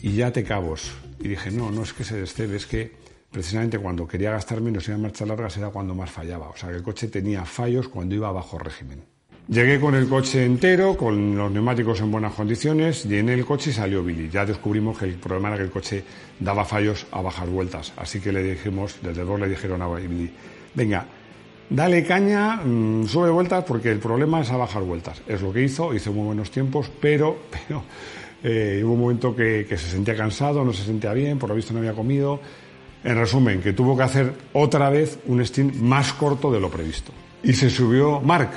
y 0.03 0.13
ya 0.13 0.33
te 0.33 0.43
cabos. 0.43 0.93
Y 1.21 1.29
dije, 1.29 1.51
no, 1.51 1.71
no 1.71 1.83
es 1.83 1.93
que 1.93 2.05
se 2.05 2.17
descebe, 2.17 2.57
es 2.57 2.67
que 2.67 2.93
precisamente 3.31 3.79
cuando 3.79 4.07
quería 4.07 4.31
gastar 4.31 4.61
menos 4.61 4.89
y 4.89 4.93
en 4.93 5.03
marcha 5.03 5.27
largas 5.27 5.57
era 5.57 5.69
cuando 5.71 5.95
más 5.95 6.11
fallaba. 6.11 6.49
O 6.49 6.57
sea, 6.57 6.71
que 6.71 6.77
el 6.77 6.83
coche 6.83 7.09
tenía 7.09 7.45
fallos 7.45 7.89
cuando 7.89 8.15
iba 8.15 8.31
bajo 8.33 8.59
régimen. 8.59 9.03
Llegué 9.49 9.81
con 9.81 9.95
el 9.95 10.07
coche 10.07 10.45
entero, 10.45 10.95
con 10.95 11.35
los 11.35 11.51
neumáticos 11.51 12.01
en 12.01 12.11
buenas 12.11 12.35
condiciones, 12.35 13.05
llené 13.05 13.33
el 13.33 13.47
coche 13.47 13.71
y 13.71 13.73
salió 13.73 14.03
Billy. 14.03 14.29
Ya 14.29 14.45
descubrimos 14.45 14.99
que 14.99 15.07
el 15.07 15.15
problema 15.15 15.49
era 15.49 15.57
que 15.57 15.63
el 15.63 15.71
coche 15.71 16.05
daba 16.39 16.67
fallos 16.67 17.07
a 17.11 17.23
bajar 17.23 17.49
vueltas. 17.49 17.95
Así 17.97 18.21
que 18.21 18.31
le 18.31 18.43
dijimos, 18.43 18.99
desde 19.01 19.23
luego 19.23 19.39
le 19.39 19.49
dijeron 19.49 19.81
a 19.81 19.89
Billy, 19.89 20.31
venga, 20.75 21.07
dale 21.71 22.05
caña, 22.05 22.57
mm, 22.57 23.07
sube 23.07 23.31
vueltas 23.31 23.65
porque 23.65 23.91
el 23.91 24.01
problema 24.01 24.43
es 24.43 24.51
a 24.51 24.59
bajar 24.59 24.83
vueltas. 24.83 25.23
Es 25.27 25.41
lo 25.41 25.51
que 25.51 25.63
hizo, 25.63 25.95
hizo 25.95 26.13
muy 26.13 26.27
buenos 26.27 26.51
tiempos, 26.51 26.91
pero, 27.01 27.39
pero 27.51 27.85
eh, 28.43 28.83
hubo 28.85 28.93
un 28.93 29.01
momento 29.01 29.35
que, 29.35 29.65
que 29.67 29.79
se 29.79 29.89
sentía 29.89 30.15
cansado, 30.15 30.63
no 30.63 30.75
se 30.75 30.85
sentía 30.85 31.15
bien, 31.15 31.39
por 31.39 31.49
lo 31.49 31.55
visto 31.55 31.73
no 31.73 31.79
había 31.79 31.95
comido. 31.95 32.39
En 33.05 33.17
resumen, 33.17 33.63
que 33.63 33.73
tuvo 33.73 33.97
que 33.97 34.03
hacer 34.03 34.33
otra 34.53 34.91
vez 34.91 35.19
un 35.27 35.45
stint 35.45 35.75
más 35.77 36.13
corto 36.13 36.51
de 36.51 36.61
lo 36.61 36.71
previsto. 36.71 37.13
Y 37.43 37.53
se 37.53 37.71
subió 37.71 38.21
Mark, 38.21 38.51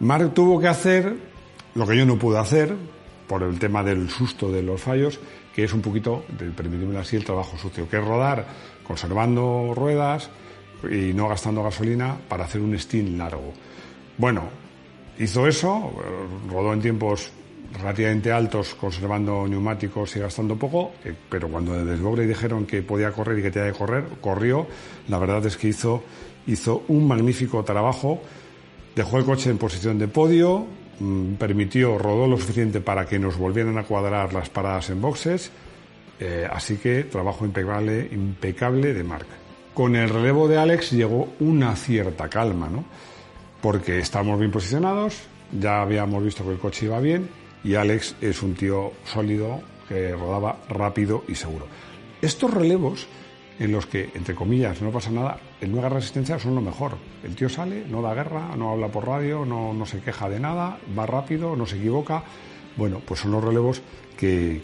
Mark 0.00 0.34
tuvo 0.34 0.60
que 0.60 0.68
hacer 0.68 1.14
lo 1.74 1.86
que 1.86 1.96
yo 1.96 2.06
no 2.06 2.18
pude 2.18 2.38
hacer 2.38 2.74
por 3.26 3.42
el 3.42 3.58
tema 3.58 3.82
del 3.82 4.10
susto 4.10 4.50
de 4.50 4.62
los 4.62 4.80
fallos, 4.80 5.18
que 5.54 5.64
es 5.64 5.72
un 5.72 5.80
poquito, 5.80 6.24
permitirme 6.56 6.98
así, 6.98 7.16
el 7.16 7.24
trabajo 7.24 7.56
sucio, 7.56 7.88
que 7.88 7.96
es 7.96 8.04
rodar 8.04 8.46
conservando 8.86 9.72
ruedas 9.74 10.28
y 10.90 11.12
no 11.14 11.28
gastando 11.28 11.62
gasolina 11.62 12.16
para 12.28 12.44
hacer 12.44 12.60
un 12.60 12.78
stint 12.78 13.16
largo. 13.16 13.52
Bueno, 14.18 14.42
hizo 15.18 15.46
eso, 15.46 15.92
rodó 16.50 16.72
en 16.72 16.82
tiempos 16.82 17.32
relativamente 17.78 18.32
altos 18.32 18.74
conservando 18.74 19.46
neumáticos 19.48 20.14
y 20.16 20.20
gastando 20.20 20.56
poco, 20.56 20.92
eh, 21.04 21.14
pero 21.28 21.48
cuando 21.48 21.84
de 21.84 22.22
y 22.22 22.26
dijeron 22.26 22.66
que 22.66 22.82
podía 22.82 23.10
correr 23.12 23.38
y 23.38 23.42
que 23.42 23.50
tenía 23.50 23.72
que 23.72 23.78
correr, 23.78 24.04
corrió. 24.20 24.66
La 25.08 25.18
verdad 25.18 25.44
es 25.46 25.56
que 25.56 25.68
hizo, 25.68 26.02
hizo 26.46 26.84
un 26.88 27.06
magnífico 27.06 27.62
trabajo 27.64 28.20
Dejó 28.94 29.18
el 29.18 29.24
coche 29.24 29.50
en 29.50 29.58
posición 29.58 29.98
de 29.98 30.06
podio, 30.06 30.66
mm, 31.00 31.34
permitió, 31.34 31.98
rodó 31.98 32.28
lo 32.28 32.38
suficiente 32.38 32.80
para 32.80 33.06
que 33.06 33.18
nos 33.18 33.36
volvieran 33.36 33.76
a 33.76 33.82
cuadrar 33.82 34.32
las 34.32 34.50
paradas 34.50 34.90
en 34.90 35.00
boxes, 35.00 35.50
eh, 36.20 36.46
así 36.50 36.76
que 36.76 37.02
trabajo 37.02 37.44
impecable, 37.44 38.08
impecable 38.12 38.94
de 38.94 39.02
marca. 39.02 39.34
Con 39.74 39.96
el 39.96 40.08
relevo 40.08 40.46
de 40.46 40.58
Alex 40.58 40.92
llegó 40.92 41.28
una 41.40 41.74
cierta 41.74 42.28
calma, 42.28 42.68
¿no? 42.68 42.84
Porque 43.60 43.98
estábamos 43.98 44.38
bien 44.38 44.52
posicionados, 44.52 45.22
ya 45.50 45.82
habíamos 45.82 46.22
visto 46.22 46.44
que 46.44 46.52
el 46.52 46.58
coche 46.58 46.86
iba 46.86 47.00
bien 47.00 47.28
y 47.64 47.74
Alex 47.74 48.16
es 48.20 48.42
un 48.42 48.54
tío 48.54 48.92
sólido 49.04 49.62
que 49.88 50.12
rodaba 50.12 50.58
rápido 50.68 51.24
y 51.26 51.34
seguro. 51.34 51.66
Estos 52.22 52.52
relevos 52.52 53.06
en 53.58 53.72
los 53.72 53.86
que, 53.86 54.10
entre 54.14 54.34
comillas, 54.34 54.82
no 54.82 54.90
pasa 54.90 55.10
nada, 55.10 55.38
el 55.60 55.74
no 55.74 55.88
resistencia 55.88 56.38
son 56.38 56.54
lo 56.54 56.60
mejor. 56.60 56.96
El 57.22 57.34
tío 57.34 57.48
sale, 57.48 57.84
no 57.88 58.02
da 58.02 58.14
guerra, 58.14 58.54
no 58.56 58.70
habla 58.70 58.88
por 58.88 59.06
radio, 59.06 59.44
no, 59.44 59.72
no 59.72 59.86
se 59.86 60.00
queja 60.00 60.28
de 60.28 60.40
nada, 60.40 60.78
va 60.96 61.06
rápido, 61.06 61.56
no 61.56 61.66
se 61.66 61.76
equivoca. 61.76 62.24
Bueno, 62.76 63.00
pues 63.04 63.20
son 63.20 63.30
los 63.30 63.44
relevos 63.44 63.82
que, 64.16 64.60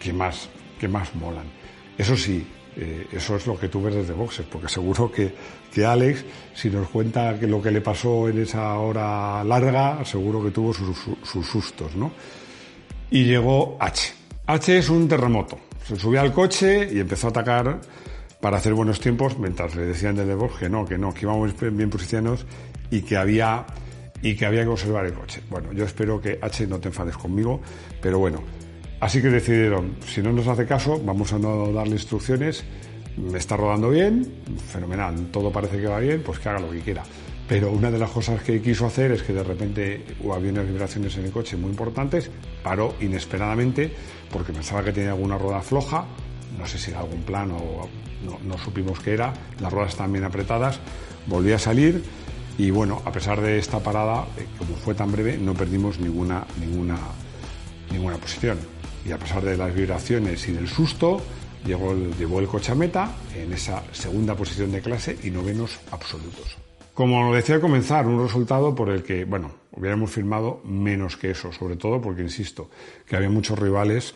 que, 0.00 0.12
más, 0.12 0.48
que 0.80 0.88
más 0.88 1.14
molan. 1.14 1.46
Eso 1.98 2.16
sí, 2.16 2.46
eh, 2.76 3.06
eso 3.12 3.36
es 3.36 3.46
lo 3.46 3.58
que 3.58 3.68
tú 3.68 3.82
ves 3.82 3.94
desde 3.94 4.12
boxes, 4.12 4.46
porque 4.50 4.68
seguro 4.68 5.10
que, 5.10 5.34
que 5.72 5.84
Alex, 5.84 6.24
si 6.54 6.70
nos 6.70 6.88
cuenta 6.88 7.38
que 7.38 7.46
lo 7.46 7.60
que 7.60 7.70
le 7.70 7.80
pasó 7.80 8.28
en 8.28 8.42
esa 8.42 8.78
hora 8.78 9.42
larga, 9.44 10.04
seguro 10.04 10.42
que 10.42 10.50
tuvo 10.50 10.72
sus, 10.72 10.96
sus 11.22 11.46
sustos, 11.46 11.94
¿no? 11.96 12.12
Y 13.10 13.24
llegó 13.24 13.76
H. 13.78 14.14
H 14.46 14.78
es 14.78 14.88
un 14.88 15.06
terremoto 15.06 15.58
se 15.86 15.96
subió 15.96 16.20
al 16.20 16.32
coche 16.32 16.88
y 16.92 17.00
empezó 17.00 17.28
a 17.28 17.30
atacar 17.30 17.80
para 18.40 18.56
hacer 18.56 18.74
buenos 18.74 19.00
tiempos, 19.00 19.38
mientras 19.38 19.74
le 19.74 19.86
decían 19.86 20.16
desde 20.16 20.34
voz 20.34 20.58
que 20.58 20.68
no, 20.68 20.84
que 20.84 20.98
no, 20.98 21.12
que 21.12 21.22
íbamos 21.22 21.54
bien 21.58 21.90
posicionados 21.90 22.46
y 22.90 23.02
que 23.02 23.16
había 23.16 23.66
y 24.20 24.36
que 24.36 24.46
había 24.46 24.62
que 24.62 24.68
observar 24.68 25.06
el 25.06 25.14
coche. 25.14 25.42
Bueno, 25.50 25.72
yo 25.72 25.84
espero 25.84 26.20
que 26.20 26.38
H 26.40 26.66
no 26.66 26.78
te 26.78 26.88
enfades 26.88 27.16
conmigo, 27.16 27.60
pero 28.00 28.18
bueno, 28.18 28.42
así 29.02 29.20
que 29.20 29.30
decidieron, 29.30 29.96
si 30.06 30.22
no 30.22 30.32
nos 30.32 30.46
hace 30.46 30.64
caso, 30.64 31.00
vamos 31.04 31.32
a 31.32 31.38
no 31.38 31.72
darle 31.72 31.94
instrucciones, 31.94 32.62
me 33.16 33.36
está 33.36 33.56
rodando 33.56 33.90
bien, 33.90 34.32
fenomenal, 34.68 35.26
todo 35.32 35.50
parece 35.50 35.80
que 35.80 35.88
va 35.88 35.98
bien, 35.98 36.22
pues 36.22 36.38
que 36.38 36.48
haga 36.48 36.60
lo 36.60 36.70
que 36.70 36.78
quiera. 36.78 37.02
Pero 37.48 37.72
una 37.72 37.90
de 37.90 37.98
las 37.98 38.10
cosas 38.10 38.40
que 38.42 38.62
quiso 38.62 38.86
hacer 38.86 39.10
es 39.10 39.24
que 39.24 39.32
de 39.32 39.42
repente 39.42 40.04
había 40.32 40.52
unas 40.52 40.68
vibraciones 40.68 41.16
en 41.16 41.24
el 41.24 41.32
coche 41.32 41.56
muy 41.56 41.70
importantes, 41.70 42.30
paró 42.62 42.94
inesperadamente 43.00 43.92
porque 44.30 44.52
pensaba 44.52 44.84
que 44.84 44.92
tenía 44.92 45.10
alguna 45.10 45.36
rueda 45.36 45.60
floja, 45.62 46.06
no 46.56 46.64
sé 46.64 46.78
si 46.78 46.92
era 46.92 47.00
algún 47.00 47.22
plan 47.22 47.50
o 47.50 47.88
no, 48.44 48.56
supimos 48.56 49.00
qué 49.00 49.14
era, 49.14 49.32
las 49.58 49.72
ruedas 49.72 49.90
estaban 49.90 50.12
bien 50.12 50.24
apretadas, 50.24 50.78
volví 51.26 51.50
a 51.50 51.58
salir 51.58 52.04
y 52.56 52.70
bueno, 52.70 53.02
a 53.04 53.10
pesar 53.10 53.40
de 53.40 53.58
esta 53.58 53.80
parada, 53.80 54.26
eh, 54.38 54.46
como 54.56 54.76
fue 54.76 54.94
tan 54.94 55.10
breve, 55.10 55.38
no 55.38 55.54
perdimos 55.54 55.98
ninguna, 55.98 56.46
ninguna, 56.60 56.98
ninguna 57.90 58.16
posición. 58.16 58.71
Y 59.04 59.12
a 59.12 59.18
pesar 59.18 59.42
de 59.42 59.56
las 59.56 59.74
vibraciones 59.74 60.46
y 60.48 60.52
del 60.52 60.68
susto, 60.68 61.20
llegó 61.64 61.94
llevó 61.94 62.40
el 62.40 62.46
coche 62.46 62.72
a 62.72 62.74
meta 62.74 63.10
en 63.34 63.52
esa 63.52 63.82
segunda 63.92 64.34
posición 64.34 64.72
de 64.72 64.80
clase 64.80 65.16
y 65.22 65.30
novenos 65.30 65.78
absolutos. 65.90 66.56
Como 66.94 67.22
lo 67.22 67.34
decía 67.34 67.54
al 67.54 67.60
comenzar, 67.60 68.06
un 68.06 68.22
resultado 68.22 68.74
por 68.74 68.90
el 68.90 69.02
que, 69.02 69.24
bueno, 69.24 69.50
hubiéramos 69.72 70.10
firmado 70.10 70.60
menos 70.64 71.16
que 71.16 71.30
eso, 71.30 71.50
sobre 71.52 71.76
todo 71.76 72.00
porque, 72.00 72.22
insisto, 72.22 72.68
que 73.06 73.16
había 73.16 73.30
muchos 73.30 73.58
rivales 73.58 74.14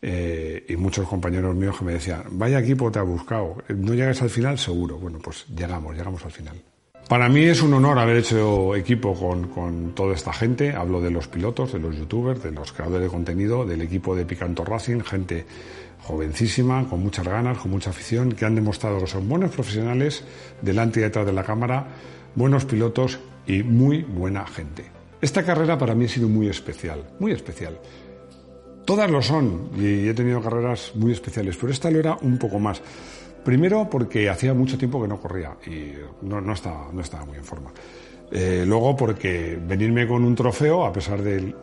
eh, 0.00 0.64
y 0.68 0.76
muchos 0.76 1.08
compañeros 1.08 1.56
míos 1.56 1.76
que 1.78 1.84
me 1.84 1.94
decían, 1.94 2.22
vaya 2.30 2.60
equipo 2.60 2.92
te 2.92 3.00
ha 3.00 3.02
buscado, 3.02 3.56
no 3.68 3.92
llegas 3.94 4.22
al 4.22 4.30
final, 4.30 4.56
seguro. 4.58 4.98
Bueno, 4.98 5.18
pues 5.22 5.46
llegamos, 5.48 5.96
llegamos 5.96 6.24
al 6.24 6.30
final. 6.30 6.62
Para 7.08 7.28
mí 7.28 7.44
es 7.44 7.62
un 7.62 7.72
honor 7.72 8.00
haber 8.00 8.16
hecho 8.16 8.74
equipo 8.74 9.14
con, 9.14 9.46
con, 9.46 9.94
toda 9.94 10.14
esta 10.14 10.32
gente. 10.32 10.72
Hablo 10.72 11.00
de 11.00 11.12
los 11.12 11.28
pilotos, 11.28 11.72
de 11.72 11.78
los 11.78 11.96
youtubers, 11.96 12.42
de 12.42 12.50
los 12.50 12.72
creadores 12.72 13.04
de 13.04 13.08
contenido, 13.08 13.64
del 13.64 13.80
equipo 13.82 14.16
de 14.16 14.26
Picanto 14.26 14.64
Racing, 14.64 15.00
gente 15.02 15.46
jovencísima, 16.02 16.88
con 16.88 17.00
muchas 17.00 17.26
ganas, 17.26 17.58
con 17.58 17.70
mucha 17.70 17.90
afición, 17.90 18.32
que 18.32 18.44
han 18.44 18.56
demostrado 18.56 18.98
que 18.98 19.06
son 19.06 19.28
buenos 19.28 19.52
profesionales 19.52 20.24
delante 20.62 20.98
y 20.98 21.04
detrás 21.04 21.26
de 21.26 21.32
la 21.32 21.44
cámara, 21.44 21.86
buenos 22.34 22.64
pilotos 22.64 23.20
y 23.46 23.62
muy 23.62 24.02
buena 24.02 24.44
gente. 24.44 24.84
Esta 25.20 25.44
carrera 25.44 25.78
para 25.78 25.94
mí 25.94 26.06
ha 26.06 26.08
sido 26.08 26.28
muy 26.28 26.48
especial, 26.48 27.04
muy 27.20 27.30
especial. 27.30 27.78
Todas 28.84 29.08
lo 29.08 29.22
son 29.22 29.70
y 29.76 30.08
he 30.08 30.14
tenido 30.14 30.40
carreras 30.40 30.92
muy 30.96 31.12
especiales, 31.12 31.56
pero 31.56 31.72
esta 31.72 31.88
lo 31.88 32.00
era 32.00 32.16
un 32.20 32.36
poco 32.36 32.58
más. 32.58 32.82
Primero 33.46 33.88
porque 33.88 34.28
hacía 34.28 34.54
mucho 34.54 34.76
tiempo 34.76 35.00
que 35.00 35.06
no 35.06 35.20
corría 35.20 35.54
y 35.64 35.92
no, 36.22 36.52
estaba, 36.52 36.88
muy 36.90 37.36
en 37.36 37.44
forma. 37.44 37.70
Eh, 38.32 38.64
luego 38.66 38.96
porque 38.96 39.56
venirme 39.64 40.04
con 40.08 40.24
un 40.24 40.34
trofeo, 40.34 40.84
a 40.84 40.92
pesar 40.92 41.22
de, 41.22 41.54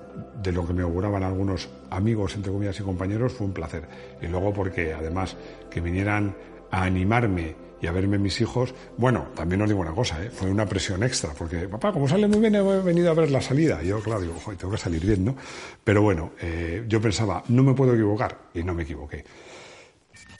lo 0.53 0.65
que 0.65 0.73
me 0.73 0.83
auguraban 0.83 1.23
algunos 1.23 1.67
amigos, 1.89 2.35
entre 2.35 2.53
comillas, 2.53 2.79
y 2.79 2.83
compañeros, 2.83 3.33
fue 3.33 3.47
un 3.47 3.51
placer. 3.51 3.83
Y 4.21 4.27
luego 4.27 4.53
porque 4.53 4.93
además 4.93 5.35
que 5.69 5.81
vinieran 5.81 6.33
a 6.71 6.83
animarme 6.83 7.53
y 7.81 7.87
a 7.87 7.91
verme 7.91 8.17
mis 8.17 8.39
hijos, 8.39 8.73
bueno, 8.95 9.25
también 9.35 9.61
os 9.63 9.67
digo 9.67 9.81
una 9.81 9.91
cosa, 9.91 10.23
¿eh? 10.23 10.29
fue 10.29 10.49
una 10.49 10.65
presión 10.65 11.03
extra, 11.03 11.31
porque 11.37 11.67
papá, 11.67 11.91
como 11.91 12.07
sale 12.07 12.29
muy 12.29 12.39
bien, 12.39 12.55
he 12.55 12.61
venido 12.61 13.11
a 13.11 13.13
ver 13.13 13.29
la 13.29 13.41
salida. 13.41 13.83
Yo, 13.83 13.99
claro, 13.99 14.21
digo, 14.21 14.35
tengo 14.57 14.71
que 14.71 14.79
salir 14.79 15.05
bien, 15.05 15.25
¿no? 15.25 15.35
Pero 15.83 16.01
bueno, 16.01 16.31
eh, 16.41 16.85
yo 16.87 17.01
pensaba, 17.01 17.43
no 17.49 17.61
me 17.61 17.73
puedo 17.73 17.93
equivocar, 17.93 18.37
y 18.53 18.63
no 18.63 18.73
me 18.73 18.83
equivoqué. 18.83 19.25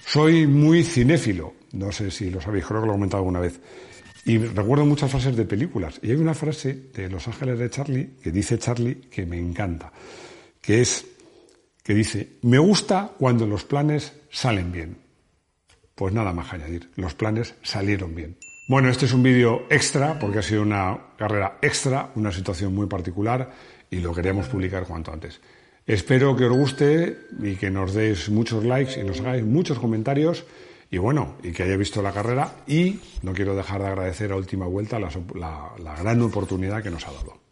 Soy 0.05 0.47
muy 0.47 0.83
cinéfilo, 0.83 1.53
no 1.71 1.91
sé 1.91 2.11
si 2.11 2.29
lo 2.29 2.41
sabéis, 2.41 2.65
creo 2.65 2.81
que 2.81 2.87
lo 2.87 2.93
he 2.93 2.95
comentado 2.95 3.21
alguna 3.21 3.39
vez. 3.39 3.59
Y 4.25 4.37
recuerdo 4.37 4.85
muchas 4.85 5.11
frases 5.11 5.35
de 5.35 5.45
películas. 5.45 5.99
Y 6.01 6.11
hay 6.11 6.17
una 6.17 6.33
frase 6.33 6.89
de 6.93 7.09
Los 7.09 7.27
Ángeles 7.27 7.59
de 7.59 7.69
Charlie 7.69 8.09
que 8.21 8.31
dice 8.31 8.57
Charlie 8.57 8.95
que 9.09 9.25
me 9.25 9.37
encanta, 9.37 9.91
que 10.61 10.81
es 10.81 11.05
que 11.83 11.93
dice, 11.93 12.37
me 12.43 12.57
gusta 12.57 13.11
cuando 13.17 13.45
los 13.45 13.65
planes 13.65 14.13
salen 14.31 14.71
bien. 14.71 14.97
Pues 15.95 16.13
nada 16.13 16.31
más 16.31 16.49
que 16.49 16.55
añadir, 16.55 16.89
los 16.95 17.13
planes 17.13 17.55
salieron 17.61 18.15
bien. 18.15 18.37
Bueno, 18.69 18.89
este 18.89 19.05
es 19.05 19.13
un 19.13 19.23
vídeo 19.23 19.67
extra 19.69 20.17
porque 20.17 20.39
ha 20.39 20.41
sido 20.41 20.61
una 20.61 20.97
carrera 21.17 21.57
extra, 21.61 22.11
una 22.15 22.31
situación 22.31 22.73
muy 22.73 22.87
particular 22.87 23.51
y 23.91 23.97
lo 23.97 24.13
queríamos 24.13 24.47
publicar 24.47 24.85
cuanto 24.85 25.11
antes. 25.11 25.41
Espero 25.85 26.35
que 26.35 26.45
os 26.45 26.55
guste 26.55 27.17
y 27.41 27.55
que 27.55 27.69
nos 27.69 27.93
deis 27.93 28.29
muchos 28.29 28.63
likes 28.63 28.99
y 28.99 29.03
nos 29.03 29.19
hagáis 29.19 29.43
muchos 29.43 29.79
comentarios 29.79 30.45
y 30.89 30.97
bueno, 30.97 31.35
y 31.43 31.51
que 31.51 31.63
haya 31.63 31.75
visto 31.75 32.01
la 32.01 32.13
carrera 32.13 32.63
y 32.67 32.99
no 33.21 33.33
quiero 33.33 33.53
dejar 33.55 33.81
de 33.81 33.87
agradecer 33.87 34.31
a 34.31 34.37
última 34.37 34.65
vuelta 34.65 34.97
la, 34.97 35.09
la 35.77 35.95
gran 35.95 36.21
oportunidad 36.21 36.81
que 36.81 36.91
nos 36.91 37.05
ha 37.07 37.11
dado. 37.11 37.43